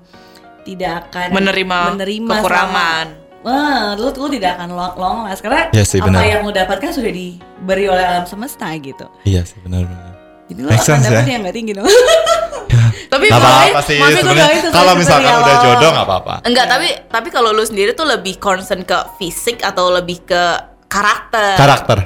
[0.62, 5.66] tidak akan menerima, menerima kekurangan sama- Wah, lu lu tidak akan long, long last karena
[5.70, 6.22] Iya sih, apa benar.
[6.22, 9.10] yang lo dapatkan sudah diberi oleh alam semesta gitu.
[9.24, 10.14] Iya sih benar-benar.
[10.46, 11.32] Jadi lo Make akan dapat ya.
[11.32, 11.88] yang nggak tinggi dong.
[13.12, 14.56] tapi Gak maksudnya- apa-apa sih sebenarnya.
[14.56, 16.34] itu Kalau misalkan udah jodoh nggak apa-apa.
[16.44, 20.44] enggak tapi tapi kalau lu sendiri tuh lebih concern ke fisik atau lebih ke
[20.88, 21.98] karakter Karakter.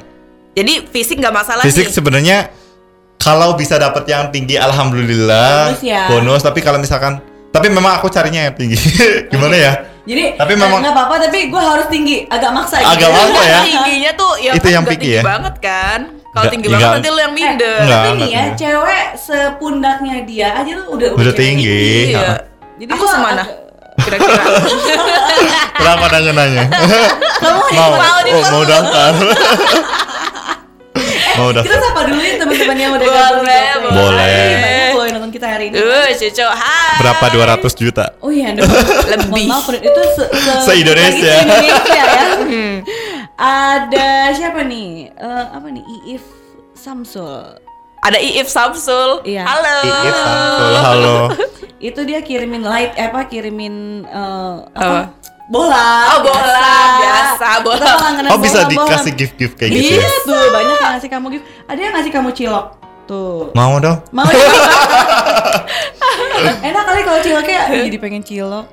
[0.53, 2.49] jadi fisik nggak masalah Fisik sih sebenarnya
[3.17, 6.03] kalau bisa dapat yang tinggi alhamdulillah Bonus ya.
[6.07, 8.75] bonus tapi kalau misalkan tapi memang aku carinya yang tinggi.
[9.31, 9.73] Gimana ya?
[10.05, 12.77] Jadi Tapi eh, memang- nggak apa-apa tapi gue harus tinggi, agak maksa.
[12.77, 13.09] Agak gitu.
[13.11, 13.59] maksa ya.
[13.63, 15.21] tingginya tuh ya Itu kan yang picky tinggi ya?
[15.23, 18.59] banget kan kalau tinggi banget nanti lu yang minder Eh, Nggak, tapi nih ya, tinggi.
[18.59, 21.83] cewek sepundaknya dia aja tuh udah Udah cewek tinggi.
[22.07, 22.35] iya Ha.
[22.75, 23.43] Jadi Aku semana?
[24.05, 24.43] kira-kira?
[25.73, 26.63] Kenapa nanya nanya?
[27.39, 29.11] Kamu mau, Mau oh, mau daftar.
[31.35, 31.79] mau Kita daftar.
[31.81, 33.55] sapa dulu ya teman-teman yang udah Boleh, gabung di
[33.89, 33.95] GoPlay.
[33.95, 34.84] boleh.
[35.35, 35.75] Kita hari ini.
[35.75, 36.95] Uh, cucu, hai.
[37.03, 37.25] Berapa
[37.59, 38.05] 200 juta?
[38.23, 38.55] Oh iya.
[39.11, 39.27] Lebih.
[39.27, 41.33] Mohon maaf, itu se, se, Se-Indonesia.
[41.43, 42.23] se-Indonesia ya.
[43.35, 45.11] Ada siapa nih?
[45.11, 45.83] Eh, apa nih?
[46.07, 46.23] Iif
[46.71, 47.59] Samsul.
[47.99, 49.27] Ada Iif Samsul.
[49.27, 49.43] Iya.
[49.43, 49.75] Halo.
[49.83, 51.17] Iif Samsul, halo.
[51.91, 54.79] Itu dia kirimin light, eh, apa kirimin eh, Apa?
[54.79, 55.01] apa?
[55.45, 56.15] Bola.
[56.15, 56.73] Oh, bola.
[56.97, 57.77] Biasa, bola.
[57.77, 59.19] Kita langganan Oh bisa bola, dikasih bola.
[59.19, 60.09] gift-gift kayak gitu Iya ya?
[60.25, 61.45] tuh, banyak yang ngasih kamu gift.
[61.67, 62.65] Ada yang ngasih kamu cilok.
[63.05, 63.53] Tuh.
[63.53, 64.01] Mau dong?
[64.09, 64.49] Mau ya?
[66.69, 68.65] enak kali kalau ciloknya jadi pengen cilok.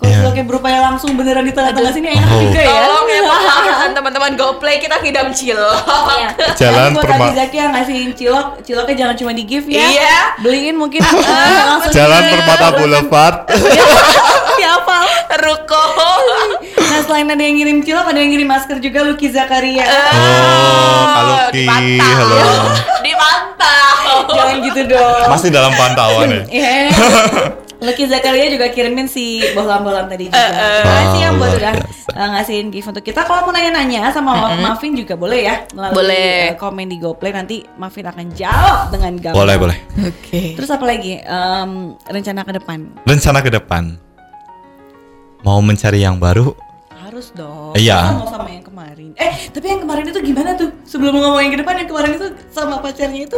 [0.00, 0.16] Kalau Iya.
[0.22, 2.40] ciloknya berupaya langsung beneran di tengah-tengah sini enak Oh.
[2.42, 2.72] juga ya.
[2.72, 3.40] Tolong ya Pak,
[3.96, 5.76] teman-teman GoPlay kita ngidam cilok.
[6.10, 6.28] Iya.
[6.56, 9.84] Jalan buat perma- Abi Zaki yang ngasihin cilok, ciloknya jangan cuma di gift ya.
[9.86, 10.16] Iya.
[10.40, 11.12] Beliin mungkin eh,
[11.62, 12.20] langsung Jalan.
[12.26, 13.36] Permata Boulevard.
[14.56, 14.98] Ya apa?
[15.40, 15.84] Ruko.
[16.76, 19.88] Nah selain ada yang ngirim cilok, ada yang ngirim masker juga Lucky Zakaria.
[19.88, 22.12] Oh, halo Ki, Dipantau.
[22.12, 22.40] halo.
[23.00, 24.04] Dipantau.
[24.30, 25.28] Jangan gitu dong.
[25.28, 26.42] Masih dalam pantauan ya?
[26.46, 26.70] Iya.
[27.80, 30.36] Lucky Zakaria juga kirimin si bohlam-bohlam tadi juga.
[30.36, 32.10] Eh, Terima kasih yang buat udah biasa.
[32.12, 33.24] uh, ngasihin gift untuk kita.
[33.24, 36.52] Kalau mau nanya-nanya sama Mavin juga boleh ya melalui Boleh.
[36.52, 39.40] uh, komen di GoPlay nanti Mavin akan jawab dengan gampang.
[39.40, 39.78] Boleh, boleh.
[40.04, 40.54] Oke.
[40.54, 41.18] Terus apa lagi?
[41.18, 41.70] Em,
[42.04, 43.96] rencana ke depan Rencana ke depan.
[45.40, 46.52] Mau mencari yang baru?
[47.00, 47.74] harus dong.
[47.74, 48.22] Iya.
[48.22, 49.10] Mau sama yang kemarin.
[49.18, 50.70] Eh, tapi yang kemarin itu gimana tuh?
[50.86, 53.34] Sebelum ngomong yang ke depan, yang kemarin itu sama pacarnya itu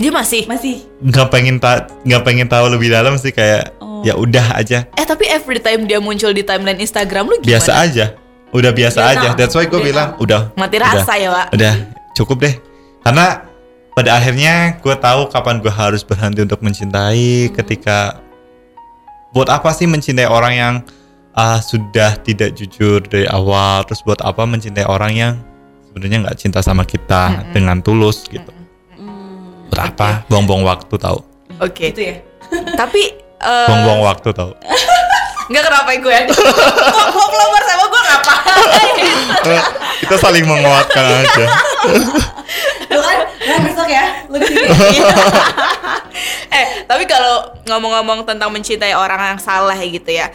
[0.00, 0.48] Dia masih.
[0.48, 4.00] masih Nggak pengen ta nggak pengen tahu lebih dalam sih kayak Oh.
[4.00, 7.60] ya udah aja, Eh tapi every time dia muncul di timeline Instagram lu gimana?
[7.60, 8.06] biasa aja.
[8.50, 9.28] Udah biasa, aja.
[9.36, 10.56] That's why gue bilang udah.
[10.56, 11.52] Mati udah, rasa ya, Wak.
[11.52, 11.74] Udah
[12.16, 12.54] cukup deh.
[13.04, 13.44] Karena
[13.92, 18.24] pada akhirnya gue tahu kapan gue harus berhenti untuk mencintai ketika
[19.36, 20.74] buat apa sih mencintai orang yang
[21.36, 25.32] ah, sudah tidak jujur dari awal terus buat apa mencintai orang yang
[25.86, 28.59] sebenarnya nggak cinta sama kita dengan tulus gitu hmm,
[29.70, 31.22] buat apa buang-buang waktu tahu
[31.62, 31.94] Oke.
[31.94, 32.16] gitu ya.
[32.80, 33.02] Tapi
[33.40, 34.52] eh buang-buang waktu tahu
[35.50, 36.22] nggak kenapa gue ya?
[36.30, 38.94] Kok pelopor sama gue ngapain?
[40.00, 41.46] kita saling menguatkan aja
[42.90, 44.04] Lu kan, kan besok ya.
[44.26, 44.66] Lu di sini.
[46.58, 50.26] eh tapi kalau ngomong-ngomong tentang mencintai orang yang salah ya gitu ya.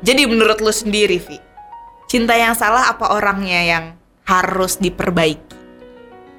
[0.00, 1.36] Jadi menurut lu sendiri, Vi,
[2.08, 3.84] cinta yang salah apa orangnya yang
[4.24, 5.45] harus diperbaiki?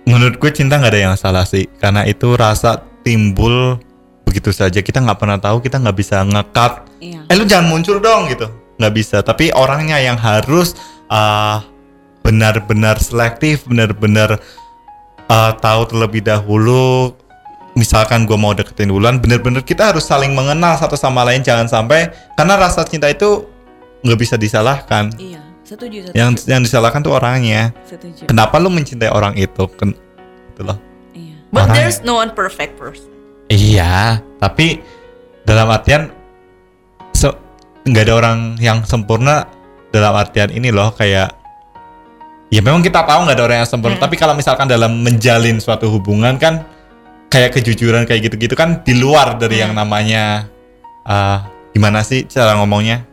[0.08, 3.76] Menurut gue cinta nggak ada yang salah sih karena itu rasa timbul
[4.24, 4.80] begitu saja.
[4.80, 7.22] Kita nggak pernah tahu kita nggak bisa ngekat Iya.
[7.30, 8.48] eh lu jangan muncul dong gitu.
[8.80, 9.17] Nggak bisa.
[9.22, 10.74] Tapi orangnya yang harus
[11.08, 11.62] ah,
[12.24, 14.39] benar-benar selektif benar-benar
[15.28, 17.13] ah, tahu terlebih dahulu.
[17.78, 21.46] Misalkan gue mau deketin duluan bener-bener kita harus saling mengenal satu sama lain.
[21.46, 23.46] Jangan sampai karena rasa cinta itu
[24.02, 25.13] nggak bisa disalahkan.
[25.15, 25.38] Iya,
[25.68, 26.16] setuju, setuju.
[26.16, 28.24] yang yang disalahkan tuh orangnya setuju.
[28.26, 29.92] kenapa lu mencintai orang itu Ken,
[30.54, 30.80] gitu loh
[31.12, 31.36] Iya.
[31.52, 33.12] But there's no one perfect person.
[33.52, 34.80] iya tapi
[35.44, 36.08] dalam artian
[37.12, 37.36] so
[37.84, 39.48] nggak ada orang yang sempurna
[39.90, 41.32] dalam artian ini loh kayak
[42.48, 45.88] ya memang kita tahu nggak ada orang yang sempurna tapi kalau misalkan dalam menjalin suatu
[45.88, 46.64] hubungan kan
[47.28, 50.48] kayak kejujuran kayak gitu-gitu kan di luar dari yang namanya
[51.04, 53.04] ah, gimana sih cara ngomongnya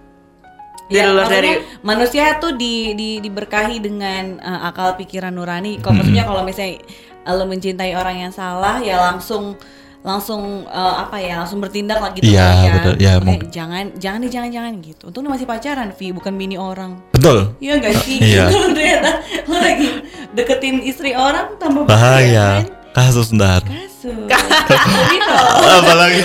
[0.87, 5.81] Ya, luar dari- manusia tuh di, di diberkahi dengan uh, akal pikiran nurani.
[5.81, 6.85] Kalau maksudnya kalau misalnya
[7.25, 9.57] uh, lo mencintai orang yang salah ya langsung
[10.05, 12.94] langsung uh, apa ya langsung bertindak lah gitu Iya, kan, betul.
[13.01, 13.49] Ya, mungkin.
[13.49, 15.03] jangan jangan nih jangan jangan gitu.
[15.09, 17.01] Untung lu masih pacaran, Vi, bukan bini orang.
[17.11, 18.20] betul Iya gak sih?
[18.20, 18.44] Iya.
[18.53, 19.11] Kalau ternyata
[19.49, 19.88] lo lagi
[20.37, 22.68] deketin istri orang tambah bahaya kan?
[22.92, 23.93] kasus ndar Kasus.
[24.05, 25.35] Bino.
[25.81, 26.21] apalagi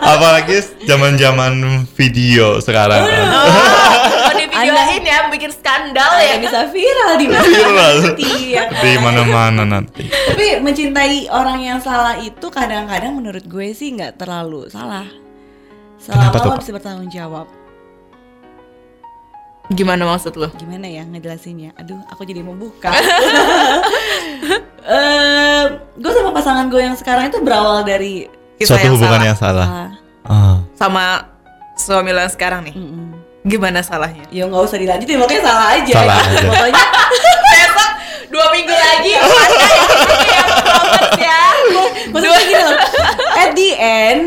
[0.00, 0.56] apalagi
[0.88, 3.26] zaman-zaman video sekarang kan.
[3.28, 6.36] Oh, di videoin ya bikin skandal Anda ya.
[6.40, 7.96] bisa viral di mana Viral.
[8.16, 8.82] Iya kan?
[8.82, 14.72] di mana-mana nanti Tapi mencintai orang yang salah itu kadang-kadang menurut gue sih nggak terlalu
[14.72, 15.04] salah.
[15.98, 17.46] Selama Kenapa tuh, lo bisa bertanggung jawab.
[19.68, 20.48] Gimana maksud lu?
[20.56, 21.76] Gimana ya ngejelasinnya?
[21.76, 22.88] Aduh, aku jadi membuka.
[24.88, 25.64] Eh,
[26.00, 28.24] gue sama pasangan gue yang sekarang itu berawal dari
[28.56, 29.28] Kisah suatu yang hubungan salah.
[29.28, 29.88] yang salah salah.
[30.24, 30.56] Ah.
[30.72, 31.04] sama
[31.76, 32.72] suami lo yang sekarang nih.
[32.72, 33.12] Mm-mm.
[33.44, 34.24] Gimana salahnya?
[34.32, 35.92] Ya nggak usah dilanjutin, pokoknya salah aja.
[35.92, 36.40] Salah aja.
[36.48, 36.84] Pokoknya
[37.52, 37.90] Besok
[38.32, 39.52] dua minggu lagi ada yang
[40.64, 41.40] promote ya.
[42.08, 42.78] maksudnya gini loh.
[43.36, 44.22] At the end,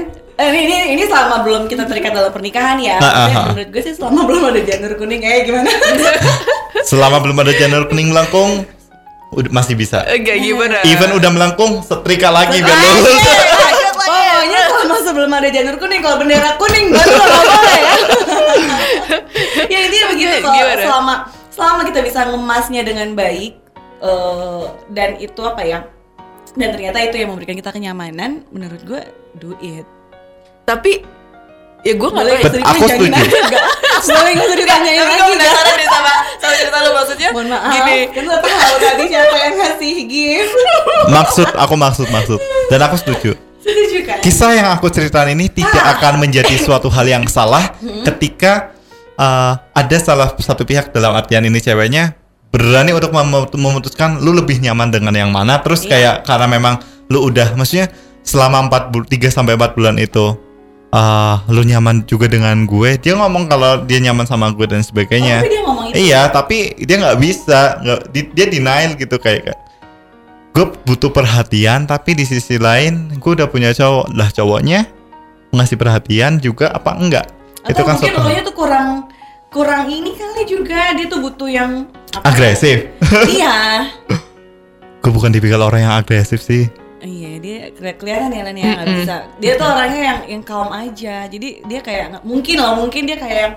[0.50, 2.98] ini, ini ini selama belum kita terikat dalam pernikahan ya.
[2.98, 3.48] Ah, ah, Maksudnya ah.
[3.54, 5.70] menurut gue sih selama belum ada janur kuning eh gimana?
[6.90, 8.66] selama belum ada janur kuning melengkung
[9.32, 10.84] udah masih bisa Enggak gimana?
[10.84, 13.20] even udah melengkung setrika lagi biar lulus
[14.02, 17.96] Pokoknya selama sebelum ada janur kuning kalau bendera kuning baru nggak boleh ya
[19.72, 20.82] ya intinya begitu kalau Gimana?
[20.84, 21.14] selama
[21.48, 23.54] selama kita bisa ngemasnya dengan baik
[24.04, 25.80] eh, dan itu apa ya
[26.60, 29.02] dan ternyata itu yang memberikan kita kenyamanan menurut gue
[29.40, 29.88] do it
[30.64, 30.92] Tapi
[31.82, 32.38] ya gue nggak tahu.
[32.38, 33.10] Usah aku setuju.
[33.50, 33.66] nggak?
[34.02, 35.52] boleh nggak usah ditanyain Tapi gue lagi nggak?
[35.52, 37.30] penasaran deh sama sama cerita lu maksudnya.
[37.32, 37.98] mohon maaf Gini.
[38.10, 40.54] kan lo tahu tadi siapa yang ngasih gift
[41.08, 45.86] maksud aku maksud maksud dan aku setuju setuju kan kisah yang aku ceritakan ini tidak
[45.96, 48.74] akan menjadi suatu hal yang salah ketika
[49.16, 52.18] uh, ada salah satu pihak dalam artian ini ceweknya
[52.50, 57.22] berani untuk mem- memutuskan lu lebih nyaman dengan yang mana terus kayak karena memang lu
[57.22, 60.36] udah maksudnya selama 4 bul 3 sampai 4 bulan itu
[60.92, 65.40] uh, lu nyaman juga dengan gue dia ngomong kalau dia nyaman sama gue dan sebagainya
[65.40, 69.16] Oh, tapi dia ngomong itu Iya, tapi dia nggak bisa, nggak di- dia denial gitu
[69.20, 69.56] kayak
[70.52, 74.84] gue butuh perhatian, tapi di sisi lain gue udah punya cowok, lah cowoknya
[75.52, 77.28] ngasih perhatian juga apa enggak?
[77.62, 78.90] atau itu kan mungkin lo tuh kurang
[79.54, 81.72] kurang ini kali juga dia tuh butuh yang
[82.16, 82.30] apa ya?
[82.32, 82.78] agresif.
[83.30, 83.86] iya
[85.02, 86.68] gue bukan tipikal orang yang agresif sih.
[87.04, 89.16] Iya dia keli- kelihatan ya Len ya nggak bisa.
[89.38, 91.26] Dia tuh orangnya yang yang calm aja.
[91.26, 93.54] Jadi dia kayak nggak mungkin lah mungkin dia kayak yang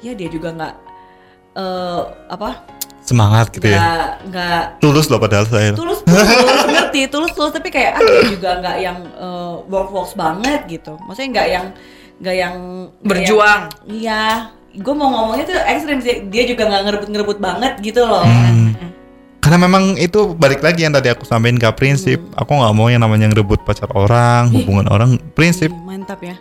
[0.00, 0.74] ya dia juga nggak
[1.54, 2.50] eh apa?
[3.00, 4.16] Semangat gitu ya.
[4.22, 5.70] nggak Tulus loh padahal saya.
[5.72, 6.28] tulus tulus
[6.72, 7.52] ngerti tulus tulus.
[7.52, 10.96] Tapi kayak ah dia juga nggak yang eh, work works banget gitu.
[10.98, 11.66] Maksudnya nggak yang
[12.16, 12.54] nggak yang
[13.00, 13.60] Berjuang.
[13.84, 14.22] yang- iya.
[14.74, 16.26] Gue mau ngomongnya tuh ekstrim sih.
[16.26, 18.24] Dia juga nggak ngerebut ngerebut banget gitu loh.
[18.24, 18.72] Hmm.
[19.44, 22.16] Karena memang itu balik lagi yang tadi aku sampaikan ke prinsip.
[22.32, 25.20] Aku nggak mau yang namanya ngerebut pacar orang, hubungan orang.
[25.36, 26.36] Prinsip mantap ya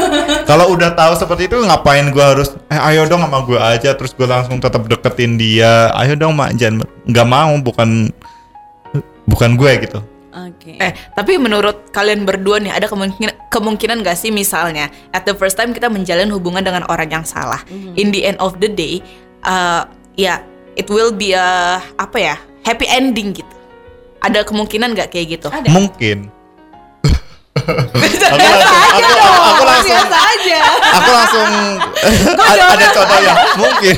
[0.50, 4.10] Kalau udah tahu seperti itu ngapain gua harus eh ayo dong sama gue aja terus
[4.10, 5.94] gue langsung tetap deketin dia.
[5.94, 8.10] Ayo dong mak jangan nggak mau bukan
[9.30, 10.02] bukan gue gitu.
[10.34, 15.34] oke Eh, tapi menurut kalian berdua nih ada kemungkinan kemungkinan gak sih misalnya at the
[15.38, 17.62] first time kita menjalin hubungan dengan orang yang salah.
[17.94, 18.98] In the end of the day,
[19.46, 19.86] uh,
[20.18, 20.42] ya
[20.78, 23.54] it will be a apa ya happy ending gitu.
[24.22, 25.48] Ada kemungkinan gak kayak gitu?
[25.50, 25.66] ada.
[25.70, 26.30] Mungkin.
[27.58, 29.02] aku langsung aku,
[29.50, 29.98] aku langsung.
[29.98, 30.60] Biasa aja.
[30.94, 31.50] Aku langsung
[32.38, 33.96] ada, ada contoh yang mungkin.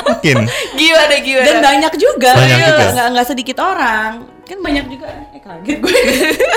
[0.00, 0.36] Mungkin.
[0.74, 1.46] Gimana gimana?
[1.46, 2.30] dan banyak juga.
[2.34, 2.84] Banyak juga.
[2.96, 4.10] nggak nggak sedikit orang.
[4.48, 5.06] Kan banyak juga.
[5.36, 5.98] Eh kaget gue.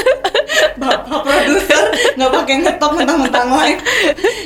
[0.81, 1.83] Bapak produser
[2.17, 3.81] nggak pakai ngetok mentang-mentang live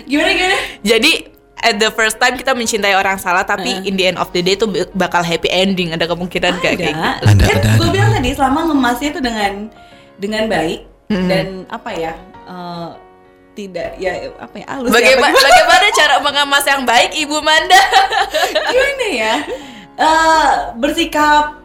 [0.10, 0.58] gimana gimana?
[0.84, 3.86] Jadi at the first time kita mencintai orang salah tapi Eh.
[3.86, 5.90] in the end of the day itu bakal happy ending.
[5.90, 7.02] Ada kemungkinan gak kayak gitu?
[7.24, 7.92] Ada, kan ada, gue ada.
[7.92, 9.52] bilang tadi selama ngemasnya itu dengan
[10.16, 11.24] dengan baik Hmm.
[11.26, 12.90] dan apa ya eh,
[13.54, 17.82] tidak ya apa ya halus ya, Bagaimana, apa bagaimana cara mengemas yang baik Ibu Manda?
[18.68, 19.34] gimana ya
[19.96, 21.64] Eh, bersikap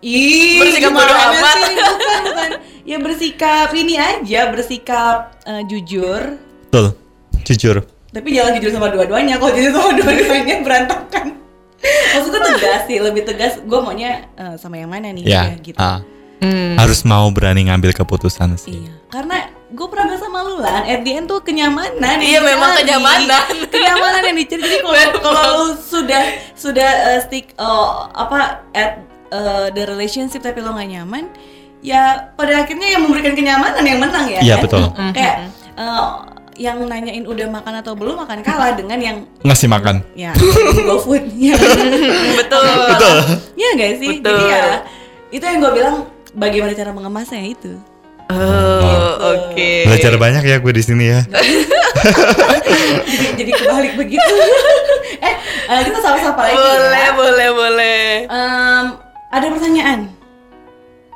[0.00, 1.28] Ih, Bersikap gimana bodo sih?
[1.32, 1.56] amat.
[1.64, 2.50] bukan, bukan.
[2.82, 6.36] Ya bersikap ini aja, bersikap eh, jujur.
[6.66, 6.86] betul
[7.42, 7.76] jujur
[8.14, 9.34] Tapi jangan jujur sama dua-duanya.
[9.42, 11.26] Kalau jujur sama dua-duanya berantakan.
[11.84, 13.58] Maksudku tegas sih, lebih tegas.
[13.66, 15.26] Gue maunya eh, sama yang mana nih?
[15.26, 15.76] ya gitu.
[15.76, 16.00] ah.
[16.44, 16.76] Hmm.
[16.76, 21.00] harus mau berani ngambil keputusan sih Iya, karena gue pernah bilang sama lu lan, at
[21.00, 22.20] the end tuh kenyamanan.
[22.20, 22.82] Iya, memang dicari.
[22.84, 23.44] kenyamanan.
[23.72, 24.60] kenyamanan yang dicari.
[24.60, 29.00] Jadi kalau kalau lu sudah sudah uh, stick uh, apa at
[29.32, 31.32] uh, the relationship tapi lo nggak nyaman,
[31.80, 34.40] ya pada akhirnya yang memberikan kenyamanan yang menang ya.
[34.44, 34.62] Iya, kan?
[34.68, 34.82] betul.
[35.16, 35.36] Kayak
[35.80, 40.30] uh, yang nanyain udah makan atau belum akan kalah dengan yang ngasih makan ya
[40.86, 41.58] go food ya.
[42.38, 42.62] Betul.
[42.94, 43.16] betul
[43.58, 44.22] Iya gak sih?
[44.22, 44.38] Betul.
[44.38, 44.62] Jadi ya
[45.34, 45.96] itu yang gue bilang
[46.34, 47.74] bagaimana cara mengemasnya itu.
[48.24, 49.70] Oh, oke.
[49.84, 51.74] belajar banyak ya gue di sini ya jadi
[53.38, 54.22] jadi kebalik begitu.
[55.26, 55.34] eh,
[55.68, 56.56] eh, kita sapa-sapa lagi.
[56.56, 57.10] Boleh, ya.
[57.12, 58.04] boleh, boleh.
[58.28, 58.84] Em,
[59.34, 60.13] ada pertanyaan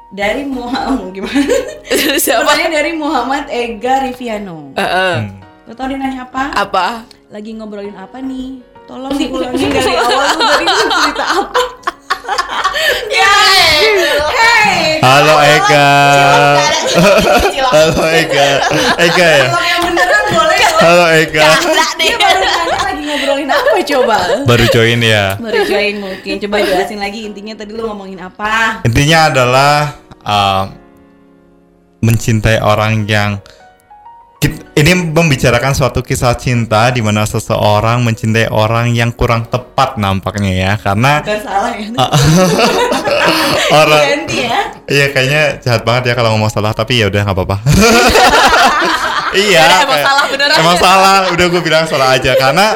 [0.09, 1.43] dari Muhammad gimana?
[2.17, 2.45] Siapa?
[2.45, 4.73] Pertanyaan dari Muhammad Ega Riviano.
[4.75, 5.17] Heeh.
[5.65, 6.49] Lo tau dia nanya apa?
[6.55, 7.05] Apa?
[7.29, 8.65] Lagi ngobrolin apa nih?
[8.85, 10.73] Tolong diulangin dari awal lu
[11.05, 11.61] cerita apa?
[13.09, 13.35] Ya.
[14.31, 15.89] Hey, halo Eka
[17.75, 18.47] halo Eka
[19.01, 20.79] Eka ya kalau yang beneran boleh loh.
[20.79, 22.13] halo Eka Dia nih.
[22.15, 22.48] baru
[23.49, 24.17] ngobrolin apa coba?
[24.45, 26.35] baru join ya Baru join mungkin.
[26.39, 28.85] Coba jelasin lagi intinya tadi lu ngomongin apa?
[28.85, 29.75] intinya adalah
[30.21, 30.65] um,
[32.01, 33.41] mencintai orang yang
[34.73, 40.73] ini membicarakan suatu kisah cinta di mana seseorang mencintai orang yang kurang tepat nampaknya ya
[40.79, 41.89] karena Bukan salah ya.
[43.75, 44.61] orang Ganti ya.
[44.87, 47.57] iya kayaknya jahat banget ya kalau ngomong salah tapi ya udah nggak apa-apa
[49.43, 50.57] iya emang kayak- salah beneran.
[50.57, 52.67] emang salah udah gue bilang salah aja karena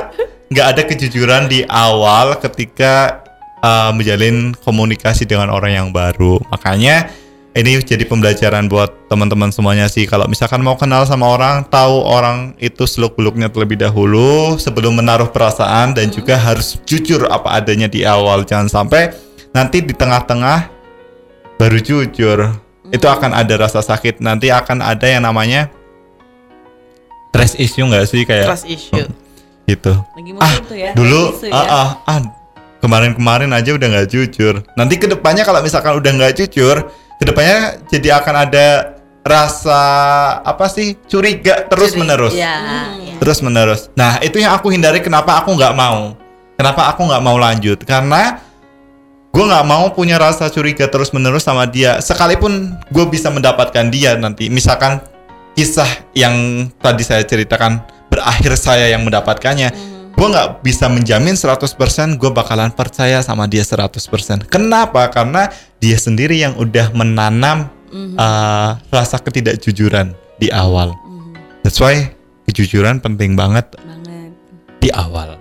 [0.52, 3.24] nggak ada kejujuran di awal ketika
[3.64, 6.36] uh, menjalin komunikasi dengan orang yang baru.
[6.52, 7.08] Makanya
[7.52, 10.08] ini jadi pembelajaran buat teman-teman semuanya sih.
[10.08, 15.28] Kalau misalkan mau kenal sama orang tahu orang itu seluk beluknya terlebih dahulu sebelum menaruh
[15.28, 18.44] perasaan dan juga harus jujur apa adanya di awal.
[18.44, 19.12] Jangan sampai
[19.52, 20.68] nanti di tengah-tengah
[21.60, 22.56] baru jujur.
[22.92, 24.20] Itu akan ada rasa sakit.
[24.20, 25.72] Nanti akan ada yang namanya
[27.32, 28.24] trust issue nggak sih?
[28.24, 29.21] Kayak Trust issue.
[29.66, 30.90] Gitu Lagi ah tuh ya.
[30.92, 31.54] dulu isu ya.
[31.54, 32.18] ah, ah, ah,
[32.82, 37.78] kemarin-kemarin aja udah nggak jujur nanti ke depannya kalau misalkan udah nggak jujur ke depannya
[37.86, 38.66] jadi akan ada
[39.22, 39.80] rasa
[40.42, 42.58] apa sih curiga terus menerus Ya.
[42.90, 43.22] Hmm.
[43.22, 46.18] terus menerus nah itu yang aku hindari kenapa aku nggak mau
[46.58, 48.42] kenapa aku nggak mau lanjut karena
[49.32, 54.18] gue nggak mau punya rasa curiga terus menerus sama dia sekalipun gue bisa mendapatkan dia
[54.18, 54.98] nanti misalkan
[55.54, 57.80] kisah yang tadi saya ceritakan
[58.12, 59.72] berakhir saya yang mendapatkannya.
[60.12, 65.08] Gue nggak bisa menjamin 100% gue bakalan percaya sama dia 100% kenapa?
[65.08, 65.48] Karena
[65.80, 67.72] dia sendiri yang udah menanam
[68.20, 70.92] uh, rasa ketidakjujuran di awal.
[71.64, 72.12] That's why
[72.44, 74.30] kejujuran penting banget Banget.
[74.84, 75.40] di awal.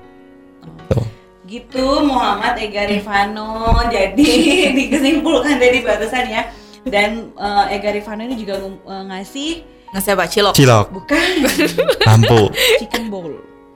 [0.87, 1.03] Tuh.
[1.43, 3.75] Gitu Muhammad Ega Rifano.
[3.91, 4.31] Jadi
[4.77, 6.47] dikesimpulkan dari batasan ya
[6.87, 9.51] dan eh, Ega Rifano ini juga eh, ngasih
[9.91, 10.23] Ngasih apa?
[10.25, 10.53] Cilok.
[10.55, 10.87] cilok.
[10.89, 11.19] Bukan.
[12.07, 12.41] Lampu.
[12.79, 13.31] Chicken bowl.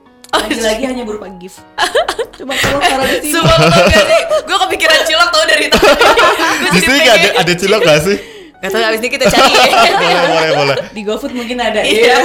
[0.36, 1.60] Lagi-lagi hanya berupa gift.
[2.38, 3.40] Coba kalau taruh di sini.
[3.40, 4.06] Gak?
[4.44, 5.88] Gue kepikiran cilok tau dari tadi.
[5.88, 8.18] Gue di sini nggak ada ada cilok gak sih?
[8.60, 9.52] Gak tau abis ini kita cari.
[9.96, 10.76] Boleh boleh boleh.
[10.92, 12.16] Di GoFood mungkin ada Iya.
[12.16, 12.18] ya.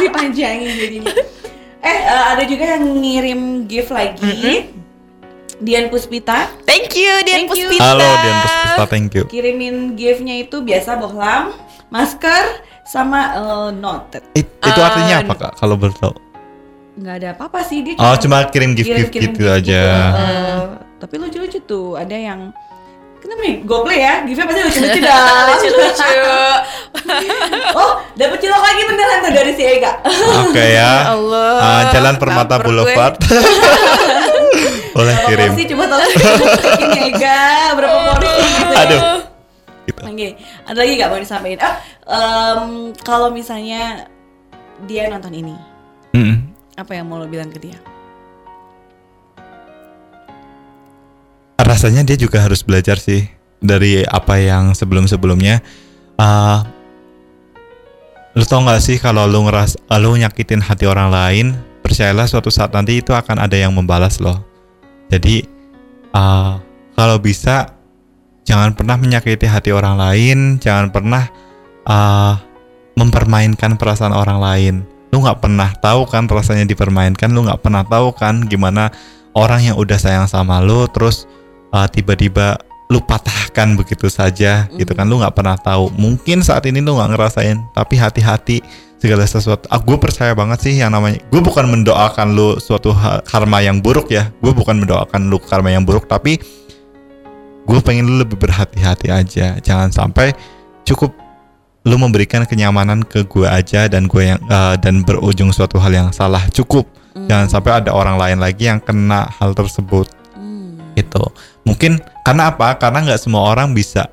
[0.00, 1.12] Dipanjangin jadinya.
[1.80, 4.72] Eh eh, ada juga yang ngirim gift lagi.
[5.54, 6.50] Dian Puspita.
[6.64, 7.68] Thank you Dian Thank you.
[7.70, 7.84] Puspita.
[7.86, 9.24] halo Dian Puspita thank you.
[9.24, 11.54] Kirimin giftnya itu biasa bohlam
[11.88, 14.22] masker sama eh, noted.
[14.32, 16.14] It- itu Uh, artinya apa kak kalau bertahu
[16.94, 19.82] nggak ada apa-apa sih dia oh cuma kirim gift gift kirim-kirim gitu gift aja.
[20.14, 20.62] Eh,
[21.02, 22.54] tapi lucu-lucu tuh ada yang
[23.18, 23.56] kenapa nih?
[23.66, 25.42] Goplay ya giftnya pasti lucu-lucu dah.
[25.50, 26.12] Lucu-lucu.
[27.82, 29.92] oh dapet cilok lagi beneran tuh dari si Ega.
[30.46, 30.92] Oke ya.
[31.18, 31.52] Allah.
[31.58, 32.62] Ah, Jalan Permata.
[32.62, 33.18] Boulevard.
[34.94, 35.50] boleh kirim.
[35.50, 36.10] porsi coba tolong
[36.78, 37.42] bikin Ega.
[37.74, 38.28] Berapa porsi?
[38.30, 38.80] Gitu ya.
[38.86, 39.02] aduh
[39.84, 40.00] gitu.
[40.04, 40.28] Oke,
[40.64, 41.60] ada lagi gak mau disampaikan?
[42.08, 44.08] Ah, em, kalau misalnya
[44.88, 45.56] dia nonton ini,
[46.16, 46.38] Mm-mm.
[46.76, 47.76] apa yang mau lo bilang ke dia?
[51.64, 53.26] rasanya dia juga harus belajar sih
[53.58, 55.64] dari apa yang sebelum-sebelumnya.
[56.14, 56.62] Uh,
[58.38, 61.46] lu tau gak sih kalau lu ngeras, lu nyakitin hati orang lain,
[61.82, 64.38] percayalah suatu saat nanti itu akan ada yang membalas loh.
[65.10, 65.42] Jadi
[66.14, 66.62] uh,
[66.94, 67.73] kalau bisa
[68.44, 71.24] jangan pernah menyakiti hati orang lain, jangan pernah
[71.88, 72.36] uh,
[72.94, 74.74] mempermainkan perasaan orang lain.
[75.10, 78.92] Lu nggak pernah tahu kan rasanya dipermainkan, lu nggak pernah tahu kan gimana
[79.34, 81.26] orang yang udah sayang sama lu terus
[81.74, 82.60] uh, tiba-tiba
[82.92, 85.08] lu patahkan begitu saja gitu kan.
[85.08, 85.90] Lu nggak pernah tahu.
[85.96, 88.60] Mungkin saat ini lu nggak ngerasain tapi hati-hati
[89.00, 89.66] segala sesuatu.
[89.72, 92.92] Ah, gue percaya banget sih yang namanya gue bukan mendoakan lu suatu
[93.24, 94.28] karma yang buruk ya.
[94.44, 96.38] Gue bukan mendoakan lu karma yang buruk tapi
[97.64, 99.56] gue pengen lu lebih berhati-hati aja.
[99.60, 100.36] Jangan sampai
[100.84, 101.16] cukup
[101.84, 106.10] lu memberikan kenyamanan ke gue aja dan gue yang uh, dan berujung suatu hal yang
[106.12, 106.44] salah.
[106.52, 106.88] Cukup.
[107.14, 110.10] Jangan sampai ada orang lain lagi yang kena hal tersebut.
[110.34, 110.82] Hmm.
[110.98, 111.22] itu
[111.62, 112.74] mungkin karena apa?
[112.78, 114.10] Karena nggak semua orang bisa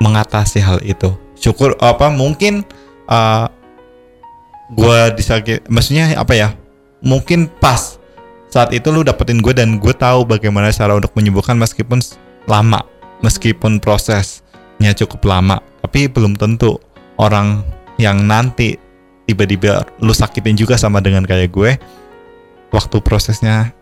[0.00, 1.12] mengatasi hal itu.
[1.36, 2.64] Syukur apa mungkin
[3.08, 3.48] uh,
[4.72, 6.48] gue disakit maksudnya apa ya?
[7.00, 8.00] Mungkin pas
[8.50, 12.02] saat itu lu dapetin gue dan gue tahu bagaimana cara untuk menyembuhkan meskipun
[12.48, 12.80] lama.
[13.20, 16.80] Meskipun prosesnya cukup lama tapi belum tentu
[17.20, 17.66] orang
[18.00, 18.78] yang nanti
[19.28, 21.76] tiba-tiba lu sakitin juga sama dengan kayak gue
[22.72, 23.74] waktu prosesnya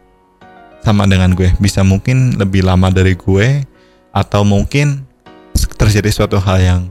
[0.82, 1.52] sama dengan gue.
[1.62, 3.62] Bisa mungkin lebih lama dari gue
[4.11, 5.06] atau mungkin
[5.78, 6.82] terjadi suatu hal yang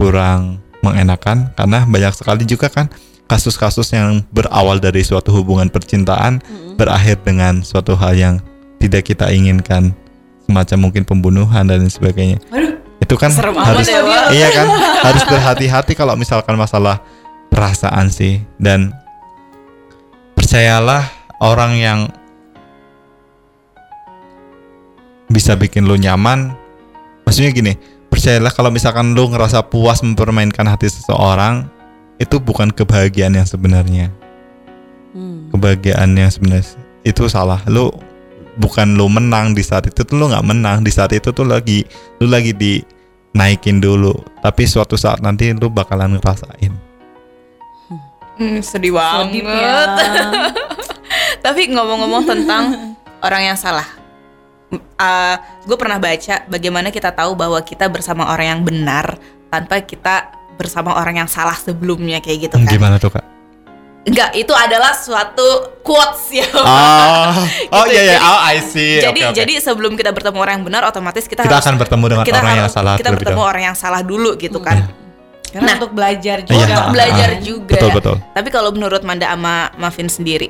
[0.00, 2.90] kurang mengenakan karena banyak sekali juga kan
[3.30, 6.42] kasus-kasus yang berawal dari suatu hubungan percintaan
[6.74, 8.34] berakhir dengan suatu hal yang
[8.82, 9.94] tidak kita inginkan
[10.52, 12.36] semacam mungkin pembunuhan dan sebagainya.
[12.52, 14.68] Aduh, itu kan Serem harus ya, iya kan?
[15.08, 17.02] Harus berhati-hati kalau misalkan masalah
[17.48, 18.44] perasaan sih.
[18.60, 18.92] Dan
[20.36, 21.08] percayalah
[21.40, 21.98] orang yang
[25.32, 26.52] bisa bikin lu nyaman.
[27.24, 27.72] Maksudnya gini
[28.12, 31.64] percayalah kalau misalkan lu ngerasa puas mempermainkan hati seseorang
[32.20, 34.12] itu bukan kebahagiaan yang sebenarnya.
[35.12, 35.52] Hmm.
[35.52, 36.76] kebahagiaan yang sebenarnya.
[37.04, 37.60] Itu salah.
[37.68, 37.92] Lu
[38.60, 41.84] bukan lu menang di saat itu tuh lu nggak menang di saat itu tuh lagi
[42.20, 44.12] lu lagi dinaikin dulu
[44.44, 46.92] tapi suatu saat nanti lu bakalan ngerasain
[48.32, 49.44] Hmm, sedih banget.
[49.44, 49.76] ya.
[51.44, 53.86] Tapi ngomong-ngomong tentang orang yang salah.
[55.68, 59.20] gue pernah baca bagaimana kita tahu bahwa kita bersama orang yang benar
[59.52, 62.64] tanpa kita bersama orang yang salah sebelumnya kayak gitu kan.
[62.64, 63.24] Gimana tuh kak?
[64.02, 66.42] Enggak, itu adalah suatu quotes ya.
[66.58, 67.30] Ah,
[67.78, 68.92] oh Gitu, iya iya, jadi- oh I see.
[68.98, 69.36] jadi Oke, oke.
[69.38, 72.38] jadi sebelum kita bertemu orang yang benar otomatis kita, Kita harus akan bertemu dengan kita
[72.38, 73.50] orang yang salah Kita bertemu dahulu.
[73.54, 74.90] orang yang salah dulu gitu kan.
[75.52, 75.76] Karena Nah.
[75.78, 76.48] untuk belajar Iya.
[76.48, 76.64] juga.
[76.66, 77.38] Untuk Ah, belajar ah.
[77.38, 77.74] juga.
[77.78, 78.16] Betul, betul.
[78.32, 80.48] Tapi kalau menurut Manda sama Mavin sendiri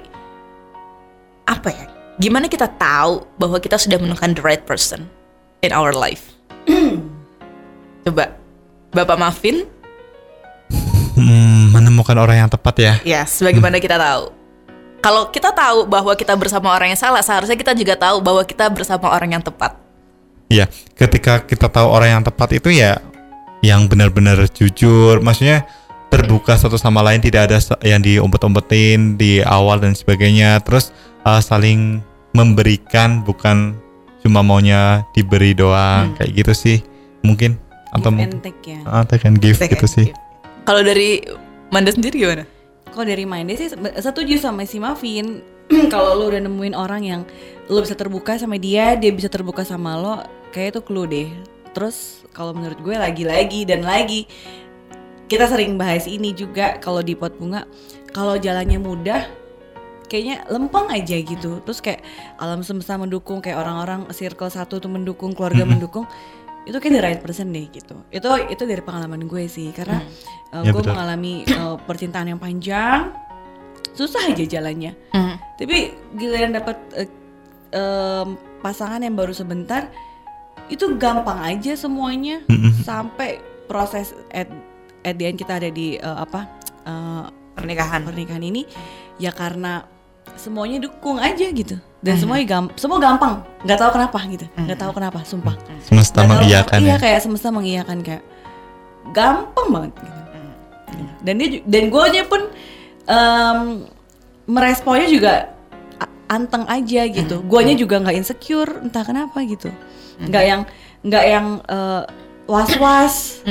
[1.45, 1.87] apa ya?
[2.17, 5.11] Gimana kita tahu bahwa kita sudah menemukan the right person
[5.61, 6.33] in our life?
[8.03, 8.33] Coba
[8.91, 9.67] Bapak Mavin,
[11.29, 12.95] Hmm, menemukan orang yang tepat ya.
[13.03, 14.35] ya sebagaimana kita tahu.
[15.03, 18.71] Kalau kita tahu bahwa kita bersama orang yang salah, seharusnya kita juga tahu bahwa kita
[18.71, 19.75] bersama orang yang tepat.
[20.47, 23.03] Iya, ketika kita tahu orang yang tepat itu ya
[23.67, 25.67] yang benar-benar jujur, maksudnya
[26.13, 30.61] terbuka satu sama lain, tidak ada yang diumpet-umpetin di awal dan sebagainya.
[30.63, 30.95] Terus
[31.25, 32.05] uh, saling
[32.37, 33.75] memberikan bukan
[34.23, 36.79] cuma maunya diberi doang kayak gitu sih.
[37.27, 37.59] Mungkin
[37.93, 39.03] atau Give mungkin take ya.
[39.09, 40.15] take and give gitu sih.
[40.63, 41.19] Kalau dari
[41.73, 42.45] Manda sendiri gimana?
[42.93, 45.41] Kalau dari Minded sih setuju sama si Mavin.
[45.93, 47.23] Kalau lu udah nemuin orang yang
[47.73, 50.21] lu bisa terbuka sama dia, dia bisa terbuka sama lo,
[50.53, 51.29] kayak itu clue deh.
[51.73, 54.29] Terus kalau menurut gue lagi-lagi dan lagi
[55.25, 57.65] kita sering bahas ini juga kalau di pot bunga,
[58.13, 59.25] kalau jalannya mudah
[60.13, 61.65] kayaknya lempeng aja gitu.
[61.65, 62.05] Terus kayak
[62.37, 66.05] alam semesta mendukung, kayak orang-orang circle satu tuh mendukung, keluarga mendukung.
[66.63, 68.07] Itu kayak the right person deh gitu.
[68.09, 69.99] Itu itu dari pengalaman gue sih karena
[70.55, 70.95] uh, Ya, gue betul.
[70.95, 73.11] mengalami uh, percintaan yang panjang,
[73.97, 74.95] susah aja jalannya.
[75.59, 75.77] Tapi
[76.17, 77.09] giliran dapat uh,
[77.75, 78.29] em,
[78.63, 79.91] pasangan yang baru sebentar,
[80.71, 82.73] itu gampang aja semuanya Mm-mm.
[82.83, 84.47] sampai proses at,
[85.03, 86.41] at the end kita ada di uh, apa
[86.87, 88.01] uh, Pernikahan.
[88.09, 88.65] pernikahan ini
[89.21, 89.85] ya karena
[90.35, 91.77] semuanya dukung aja gitu.
[92.03, 93.47] Dan semuanya gam semua gampang.
[93.63, 94.47] Nggak tahu kenapa gitu.
[94.59, 95.55] Nggak tahu kenapa sumpah.
[95.83, 96.97] Semesta Nggak tahu mengiyakan iya ya.
[96.99, 98.23] kayak semesta mengiyakan kayak
[99.11, 100.21] gampang banget gitu.
[101.23, 102.43] dan dia dan gue pun
[103.07, 103.59] em,
[104.45, 105.33] meresponnya juga
[106.27, 107.39] anteng aja gitu.
[107.47, 109.71] Guanya juga nggak insecure entah kenapa gitu.
[110.19, 110.61] Nggak yang
[111.03, 112.03] nggak yang eh,
[112.51, 113.43] was-was.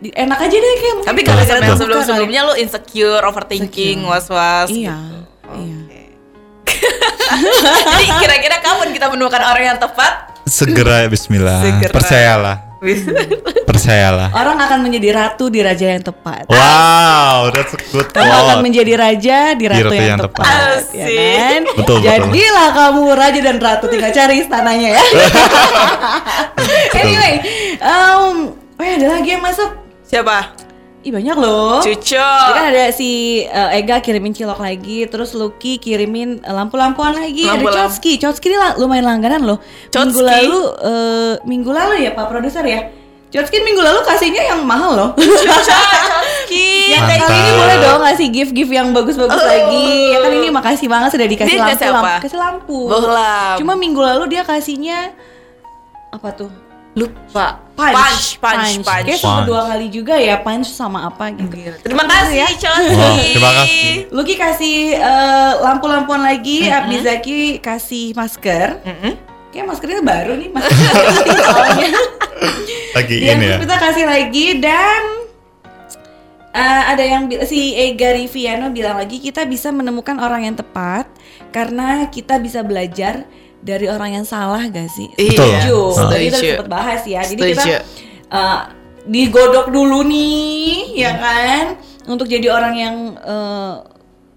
[0.00, 4.10] Di- enak aja deh kayak Tapi gara-gara yang sebelum sebelumnya lo insecure, overthinking, Insecure.
[4.10, 4.68] was-was.
[4.72, 5.18] iya gitu.
[5.60, 5.78] iya.
[5.84, 5.99] Oke.
[7.94, 10.42] Jadi kira-kira kapan kita menemukan orang yang tepat?
[10.48, 11.62] Segera Bismillah.
[11.62, 11.92] Segera.
[11.94, 12.56] Percayalah,
[13.68, 14.28] percayalah.
[14.32, 18.92] orang akan menjadi ratu di raja yang tepat Wow, that's a good kamu akan menjadi
[18.96, 20.96] raja di ratu, yang, tepat, tepat.
[20.96, 21.60] ya kan?
[21.76, 22.08] Betul, betul.
[22.08, 25.04] Jadilah kamu raja dan ratu tinggal cari istananya ya.
[27.04, 27.34] anyway,
[27.84, 29.70] um, oh ya ada lagi yang masuk.
[30.08, 30.69] Siapa?
[31.00, 31.80] Ih banyak loh.
[31.80, 32.20] Cuco.
[32.20, 33.10] Jadi kan ada si
[33.42, 37.48] uh, Ega kirimin cilok lagi, terus Lucky kirimin uh, lampu-lampuan lagi.
[37.48, 37.72] Lampu-lampu.
[37.72, 39.58] ada Chotski, Chotski ini lumayan langganan loh.
[39.58, 40.20] Minggu Chotski?
[40.22, 42.92] lalu, uh, minggu lalu ya Pak Produser ya.
[43.30, 45.10] Chotski minggu lalu kasihnya yang mahal loh.
[46.50, 47.20] Kayak Mantap.
[47.22, 49.46] kali ini boleh dong ngasih gift-gift yang bagus-bagus Oh.
[49.46, 49.88] lagi.
[50.10, 51.94] Ya kan ini makasih banget sudah dikasih Dia lampu, kasih apa?
[51.96, 52.78] lampu, kasih lampu.
[52.90, 53.54] Bohlam.
[53.56, 55.14] Cuma minggu lalu dia kasihnya
[56.10, 56.50] apa tuh?
[56.94, 57.62] Lupa.
[57.78, 58.84] Punch, punch, punch.
[58.84, 59.06] punch.
[59.08, 59.46] Kayak satu Punch.
[59.48, 61.72] dua kali juga ya punch sama apa gitu.
[61.80, 62.48] Terima kasih, ya.
[62.50, 63.88] Wah, terima kasih.
[64.12, 66.76] Lucky kasih eh, lampu-lampuan lagi, Mm-hmm.
[66.76, 68.68] Abdi Zaki kasih masker.
[68.84, 69.12] Mm-mm.
[69.50, 70.92] Kayak maskernya baru nih masker.
[73.00, 73.56] Lagi ini ya.
[73.62, 75.02] kita kasih lagi dan
[76.50, 81.06] eh, ada yang si Ega Riviano bilang lagi kita bisa menemukan orang yang tepat
[81.54, 83.24] karena kita bisa belajar
[83.60, 85.08] dari orang yang salah gak sih?
[85.14, 85.36] Betul.
[85.36, 85.78] Setuju.
[85.96, 86.08] Ah.
[86.08, 86.52] Tadi kita Setuju.
[86.56, 87.20] sempat bahas ya.
[87.24, 87.56] Jadi Setuju.
[87.56, 87.76] kita
[88.32, 88.60] eh,
[89.08, 91.64] digodok dulu nih, ya kan,
[92.08, 93.74] untuk jadi orang yang eh,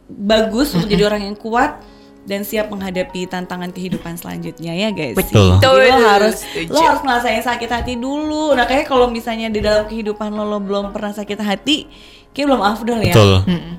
[0.07, 1.80] bagus, untuk jadi orang yang kuat
[2.24, 5.15] dan siap menghadapi tantangan kehidupan selanjutnya ya guys.
[5.19, 5.59] Betul.
[5.59, 6.71] Jadi lo Betul, harus setuju.
[6.71, 8.55] lo harus ngerasain sakit hati dulu.
[8.55, 11.84] Nah kayak kalau misalnya di dalam kehidupan lo lo belum pernah sakit hati,
[12.32, 13.11] kayak belum afdol ya.
[13.11, 13.34] Betul.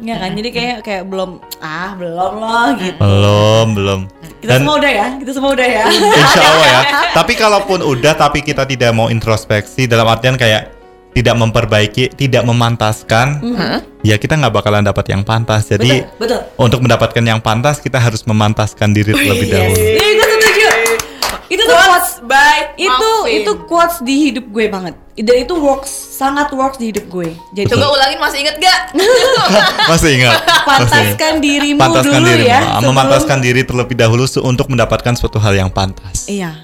[0.05, 3.01] Ya kan, jadi kayak kayak belum ah belum loh gitu.
[3.01, 4.01] Belum, belum.
[4.45, 5.85] Kita semua udah ya, kita semua udah ya.
[5.89, 6.81] Insya Allah ya.
[7.19, 10.75] Tapi kalaupun udah, tapi kita tidak mau introspeksi dalam artian kayak
[11.15, 13.39] tidak memperbaiki, tidak memantaskan,
[14.03, 15.71] ya kita nggak bakalan dapat yang pantas.
[15.71, 16.41] Jadi betul, betul.
[16.59, 19.79] untuk mendapatkan yang pantas, kita harus memantaskan diri terlebih dahulu.
[21.65, 23.35] Itu quotes Quotes by itu Muffin.
[23.41, 24.95] itu quotes di hidup gue banget.
[25.15, 27.33] Dan itu works sangat works di hidup gue.
[27.53, 28.81] Jadi Coba ulangin masih inget gak?
[29.91, 30.43] Masih ingat?
[30.67, 32.61] Pantaskan dirimu Pantaskan dulu diri, ya.
[32.61, 36.27] ah, sebelum- memantaskan diri terlebih dahulu untuk mendapatkan suatu hal yang pantas.
[36.27, 36.61] Iya.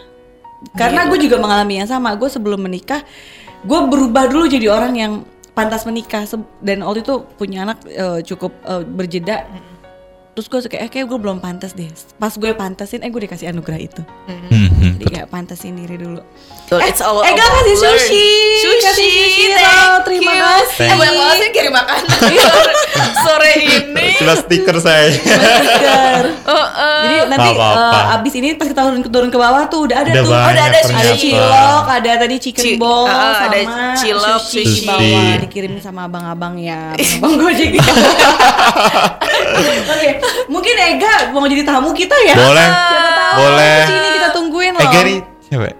[0.74, 2.12] Karena gue juga mengalami yang sama.
[2.18, 3.01] Gue sebelum menikah,
[3.62, 5.12] gue berubah dulu jadi orang yang
[5.51, 6.24] pantas menikah
[6.61, 9.46] dan waktu itu punya anak eh, cukup eh, berjeda
[10.31, 13.49] terus gue kayak eh kayak gue belum pantas deh pas gue pantasin eh gue dikasih
[13.49, 14.97] anugerah itu Mhm.
[14.97, 16.22] jadi kayak pantasin diri dulu
[16.64, 18.28] Betul, it's all eh, Ega about kasih sushi.
[18.57, 20.07] Sushi, Kasih sushi, thank.
[20.07, 20.39] Terima you.
[20.41, 20.87] kasih.
[20.87, 22.07] Eh, banyak banget sih yang kirim makanan
[23.26, 24.07] sore ini.
[24.14, 25.11] Cuma stiker saya.
[25.11, 26.24] Stiker.
[26.47, 27.03] Oh, eh.
[27.03, 27.91] Jadi nanti Apa, apa.
[27.91, 30.31] eh, abis ini pas kita turun turun ke bawah tuh udah ada Udah tuh.
[30.31, 30.78] Udah ada.
[30.95, 33.59] Ada cilok, ada tadi chicken Ci- ball ah, sama ada
[33.99, 34.70] cilok, sushi, sushi.
[34.70, 37.83] di bawah dikirim sama abang-abang ya, abang Gojek.
[39.91, 40.20] Oke,
[40.53, 42.35] mungkin Ega mau jadi tamu kita ya?
[42.37, 42.68] Boleh.
[42.68, 43.79] Siapa tahu Boleh.
[43.87, 44.83] Sini kita tungguin loh.
[44.83, 45.16] Eh Gary,
[45.49, 45.75] cewek.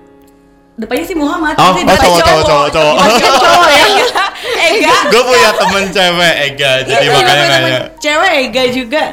[0.81, 1.55] Depannya si Muhammad.
[1.61, 2.95] Oh, nanti oh, cowok, cowok, cowok, cowok.
[3.21, 3.87] Cowok ya.
[4.73, 4.97] Ega.
[5.13, 7.81] Gue punya temen cewek Ega, jadi Iya, makanya temen-temen nanya.
[8.01, 9.05] Cewek Ega juga.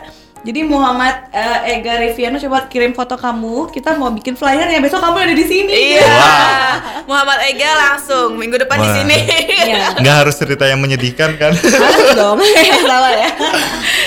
[0.48, 3.68] Jadi Muhammad eh, Ega Riviano coba kirim foto kamu.
[3.68, 4.80] Kita mau bikin flyernya.
[4.80, 6.00] Besok kamu ada di sini.
[6.00, 6.08] Iya.
[6.08, 6.74] Wah.
[7.04, 8.96] Muhammad Ega langsung minggu depan di Wah.
[8.96, 9.18] sini.
[9.68, 9.84] Iya.
[10.02, 11.52] Nggak harus cerita yang menyedihkan kan?
[11.52, 12.40] Harus dong.
[12.88, 13.30] Salah ya.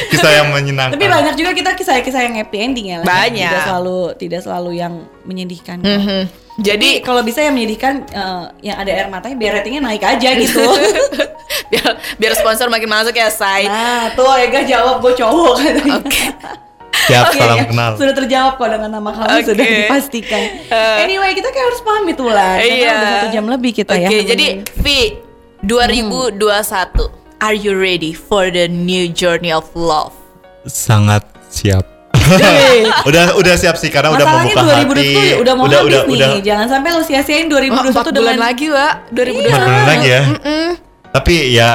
[0.09, 0.97] Kisah yang menyenangkan.
[0.97, 3.05] Tapi banyak juga kita kisah-kisah yang happy ending ya.
[3.05, 3.45] Banyak.
[3.53, 5.85] Tidak selalu tidak selalu yang menyedihkan.
[5.85, 5.93] kok.
[5.93, 6.23] Mhm.
[6.61, 10.31] Jadi Jadi kalau bisa yang menyedihkan eh, yang ada air matanya biar ratingnya naik aja
[10.37, 10.61] gitu.
[11.73, 11.89] biar
[12.21, 13.65] biar sponsor makin masuk ya, Say.
[13.65, 15.93] nah, tuh Ega jawab gue cowok katanya.
[16.05, 16.25] Oke.
[17.11, 17.65] Siap, Oke, salam ya.
[17.67, 17.91] kenal.
[17.97, 19.43] Sudah terjawab kok dengan nama kamu Oke.
[19.51, 20.43] sudah dipastikan.
[20.69, 20.97] Eh.
[21.03, 22.17] anyway, kita kayak harus pamit.
[22.21, 22.93] Karena Iya.
[22.93, 24.23] Udah satu jam lebih kita Oke, ya.
[24.37, 24.47] jadi
[24.79, 24.99] Vi
[25.65, 26.41] 2021
[27.41, 30.13] Are you ready for the new journey of love?
[30.69, 32.00] Sangat siap.
[33.09, 35.13] Udah udah siap sih karena udah Masalahnya membuka 2020 hati.
[35.37, 36.15] udah mau udah, habis udah, nih.
[36.15, 36.31] udah.
[36.41, 38.93] Jangan sampai lu sia-siain 2021 Oh, dengan bulan lagi, Wak.
[39.11, 39.47] 2021.
[39.47, 40.21] Empat bulan lagi ya.
[41.11, 41.69] Tapi ya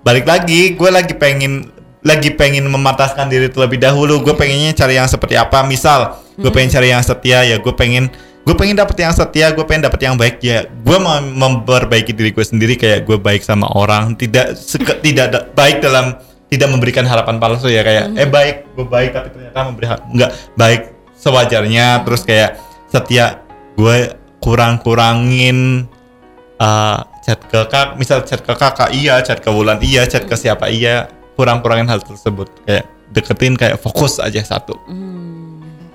[0.00, 1.52] balik lagi, gue lagi pengen
[2.00, 4.22] lagi pengen memataskan diri terlebih dahulu.
[4.22, 5.60] Gue pengennya cari yang seperti apa.
[5.62, 6.00] Misal,
[6.34, 7.56] gue pengen cari yang setia ya.
[7.58, 8.08] Gue pengen
[8.40, 9.52] gue pengen dapet yang setia.
[9.52, 10.64] Gue pengen dapet yang baik ya.
[10.64, 14.14] Gue mau memperbaiki diri gue sendiri kayak gue baik sama orang.
[14.14, 16.16] Tidak seke- tidak da- baik dalam
[16.50, 20.82] tidak memberikan harapan palsu ya kayak eh baik gue baik tapi ternyata memberi nggak baik
[21.14, 22.02] sewajarnya.
[22.02, 22.50] Terus kayak
[22.90, 23.46] setia
[23.78, 25.86] gue kurang kurangin
[26.58, 30.34] uh, chat ke kak misal chat ke kakak iya chat ke Wulan iya chat ke
[30.34, 31.06] siapa iya
[31.38, 32.50] kurang kurangin hal tersebut.
[32.66, 34.78] Kayak deketin kayak fokus aja satu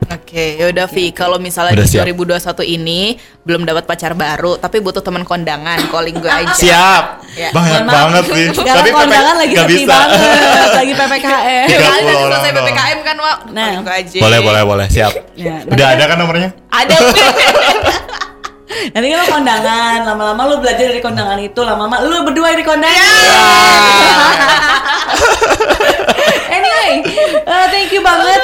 [0.05, 2.05] Oke, yaudah Vi, kalau misalnya Udah di siap.
[2.05, 6.53] 2021 ini belum dapat pacar baru, tapi butuh teman kondangan, calling gue aja.
[6.53, 7.03] siap
[7.35, 7.51] Ya.
[7.51, 7.95] banyak maaf.
[8.15, 9.91] banget sih PP kondangan lagi sepi bisa.
[9.91, 11.67] banget, lagi PPKM.
[11.67, 12.51] Puluh udah orang selesai.
[12.53, 13.37] PPKM kan, Wak?
[13.51, 13.65] Nah.
[13.65, 14.19] Calling gue aja.
[14.21, 16.95] boleh boleh boleh siap Ya, udah ada kan nomornya Ada.
[18.65, 22.93] Nanti kan lo kondangan, lama-lama lu belajar dari kondangan itu, lama-lama lu berdua di kondangan.
[22.93, 23.07] Ya.
[26.59, 26.91] anyway,
[27.47, 28.41] uh, thank you banget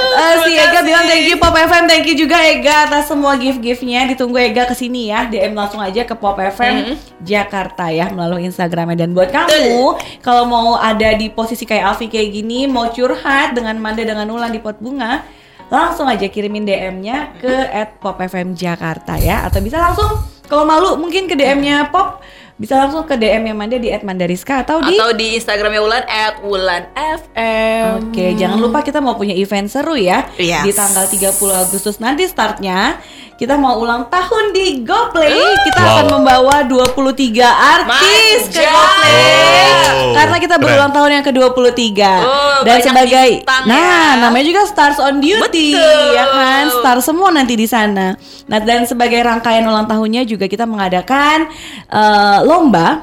[0.82, 4.02] Ega bilang thank you Pop FM, thank you juga Ega atas semua gift-giftnya.
[4.10, 9.06] Ditunggu Ega ke sini ya, DM langsung aja ke Pop FM Jakarta ya melalui Instagramnya.
[9.06, 13.78] Dan buat kamu kalau mau ada di posisi kayak Alfi kayak gini, mau curhat dengan
[13.78, 15.22] Manda dengan Ulan di pot bunga,
[15.70, 17.70] langsung aja kirimin DM-nya ke
[18.02, 20.10] @popfm Jakarta ya, atau bisa langsung
[20.50, 22.26] kalau malu mungkin ke DM-nya Pop
[22.62, 26.84] bisa langsung ke DM-nya Manda di @mandariska atau di Atau di Instagramnya Wulan at Wulan
[26.94, 28.14] FM.
[28.14, 30.62] Oke, jangan lupa kita mau punya event seru ya Yes.
[30.62, 33.02] di tanggal 30 Agustus nanti startnya.
[33.42, 35.34] Kita mau ulang tahun di GoPlay.
[35.66, 35.90] Kita Wow.
[35.90, 38.70] akan membawa 23 artis ke Manja.
[38.70, 39.82] GoPlay.
[39.82, 40.64] Oh, Karena kita keren.
[40.64, 41.90] berulang tahun yang ke-23.
[42.22, 43.82] Oh, Dan sebagai bintang Nah,
[44.14, 44.22] ya.
[44.22, 46.14] namanya juga Stars on Duty Betul.
[46.14, 46.64] ya kan?
[46.70, 48.14] Star semua nanti di sana.
[48.46, 51.50] Nah, dan sebagai rangkaian ulang tahunnya juga kita mengadakan
[51.90, 53.02] eh, lomba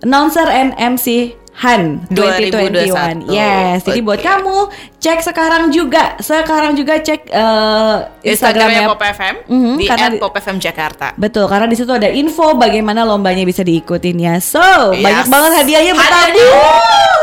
[0.00, 3.24] announcer and MC Han 2021.
[3.24, 3.32] 2021.
[3.32, 9.34] Yes, jadi buat kamu cek sekarang juga, sekarang juga cek eh, Instagramnya Instagramnya Pop FM
[9.46, 11.06] Mhm, di karena Pop FM Jakarta.
[11.16, 14.34] Betul, karena di situ ada info bagaimana lombanya bisa diikutin ya.
[14.36, 14.60] So,
[14.92, 15.00] Yes.
[15.00, 16.60] banyak banget hadiahnya bertabur.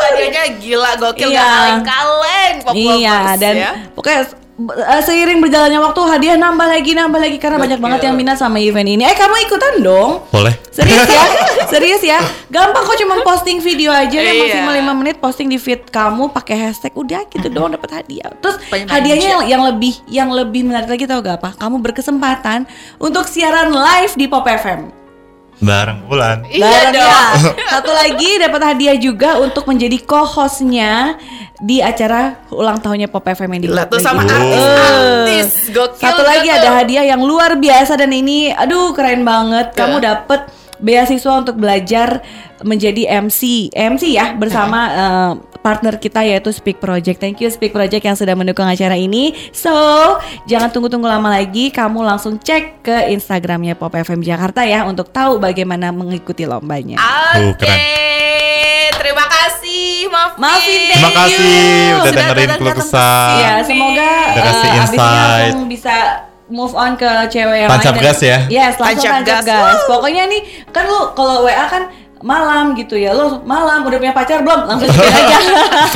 [0.03, 1.37] Hadiahnya gila gokil Iya.
[1.37, 3.71] gak kaleng-kaleng Iya, dan ya.
[3.93, 4.21] pokoknya
[5.01, 8.87] seiring berjalannya waktu hadiah nambah lagi nambah lagi karena banyak banget yang minat sama event
[8.87, 9.03] ini.
[9.03, 10.23] Eh, kamu ikutan dong?
[10.29, 11.25] boleh Serius ya?
[11.73, 12.19] Serius ya?
[12.47, 14.41] Gampang kok cuma posting video aja ya Iya.
[14.41, 18.31] maksimal 5 menit posting di feed kamu pakai hashtag udah gitu doang dapat hadiah.
[18.39, 21.49] Terus hadiahnya yang, yang lebih yang lebih menarik lagi tau gak apa?
[21.57, 22.65] Kamu berkesempatan
[22.97, 25.02] untuk siaran live di Pop FM.
[25.59, 27.07] Bareng bulan Iya Bareng dong.
[27.07, 27.25] ya.
[27.77, 31.15] Satu lagi dapat hadiah juga untuk menjadi co-hostnya
[31.57, 36.69] di acara ulang tahunnya Pop FM yang di tuh sama artis-artis gokil Satu lagi ada
[36.75, 39.71] hadiah yang luar biasa dan ini aduh keren banget.
[39.73, 40.62] Kamu Iya.
[40.83, 42.19] Beasiswa untuk belajar
[42.61, 43.71] menjadi MC.
[43.71, 45.31] MC ya bersama eh,
[45.63, 47.23] partner kita yaitu Speak Project.
[47.23, 49.31] Thank you Speak Project yang sudah mendukung acara ini.
[49.55, 49.71] So,
[50.43, 55.39] jangan tunggu-tunggu lama lagi, kamu langsung cek ke Instagramnya Pop FM Jakarta ya untuk tahu
[55.39, 56.99] bagaimana mengikuti lombanya.
[56.99, 58.91] Oke, Uh, keren.
[58.99, 60.37] terima kasih Maafin.
[60.37, 61.15] Maafin, thank Terima you.
[61.15, 63.27] kasih udah Sudah dengerin keluh kesah.
[63.39, 65.95] Ya, semoga Udah kasih eh, abis ini langsung bisa
[66.45, 68.03] move on ke cewek yang Tancap lain.
[68.03, 68.37] gas ya?
[68.47, 69.45] Yes, langsung Tancap tancap gas.
[69.45, 69.77] gas.
[69.85, 71.87] Pokoknya nih, kan lu kalau WA kan
[72.19, 73.11] malam gitu ya.
[73.11, 74.63] Lu malam udah punya pacar belum?
[74.65, 75.37] Langsung cek aja.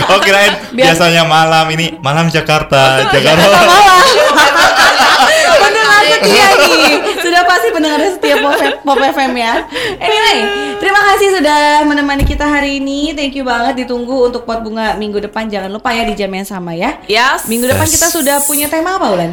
[0.08, 3.48] Oh kirain Biar- biasanya malam ini malam Jakarta, Jakarta.
[5.58, 9.54] pendengar setia nih sudah pasti pendengar setia Pop, Pop FM ya
[9.98, 10.38] anyway
[10.78, 15.20] terima kasih sudah menemani kita hari ini thank you banget ditunggu untuk pot bunga minggu
[15.20, 17.46] depan jangan lupa ya di jam yang sama ya Yes.
[17.46, 17.94] minggu depan Yes.
[17.94, 19.32] kita sudah punya tema apa Ulan?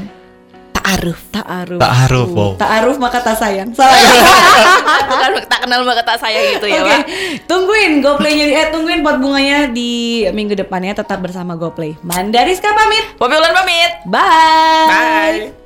[0.85, 1.19] Ta'aruf.
[1.33, 2.53] Ta'aruf Ta'aruf, wow.
[2.61, 3.97] Ta'aruf maka tak sayang Salah?
[5.09, 7.01] Bukan tak kenal maka tak sayang gitu ya, Oke, Pak.
[7.49, 11.97] tungguin GoPlaynya eh tungguin pot bunganya di minggu depannya tetap bersama GoPlay.
[12.05, 13.17] Mandariska pamit.
[13.17, 13.91] Popi Ulan pamit.
[14.05, 14.89] Bye.
[15.49, 15.64] Bye.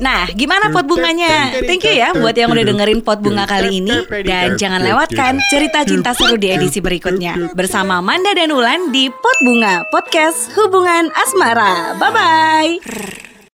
[0.00, 1.60] Nah, gimana pot bunganya?
[1.60, 5.84] Thank you ya buat yang udah dengerin pot bunga kali ini dan jangan lewatkan cerita
[5.84, 11.94] cinta seru di edisi berikutnya bersama Manda dan Ulan di Pot Bunga Podcast Hubungan Asmara.
[12.00, 13.29] Bye bye.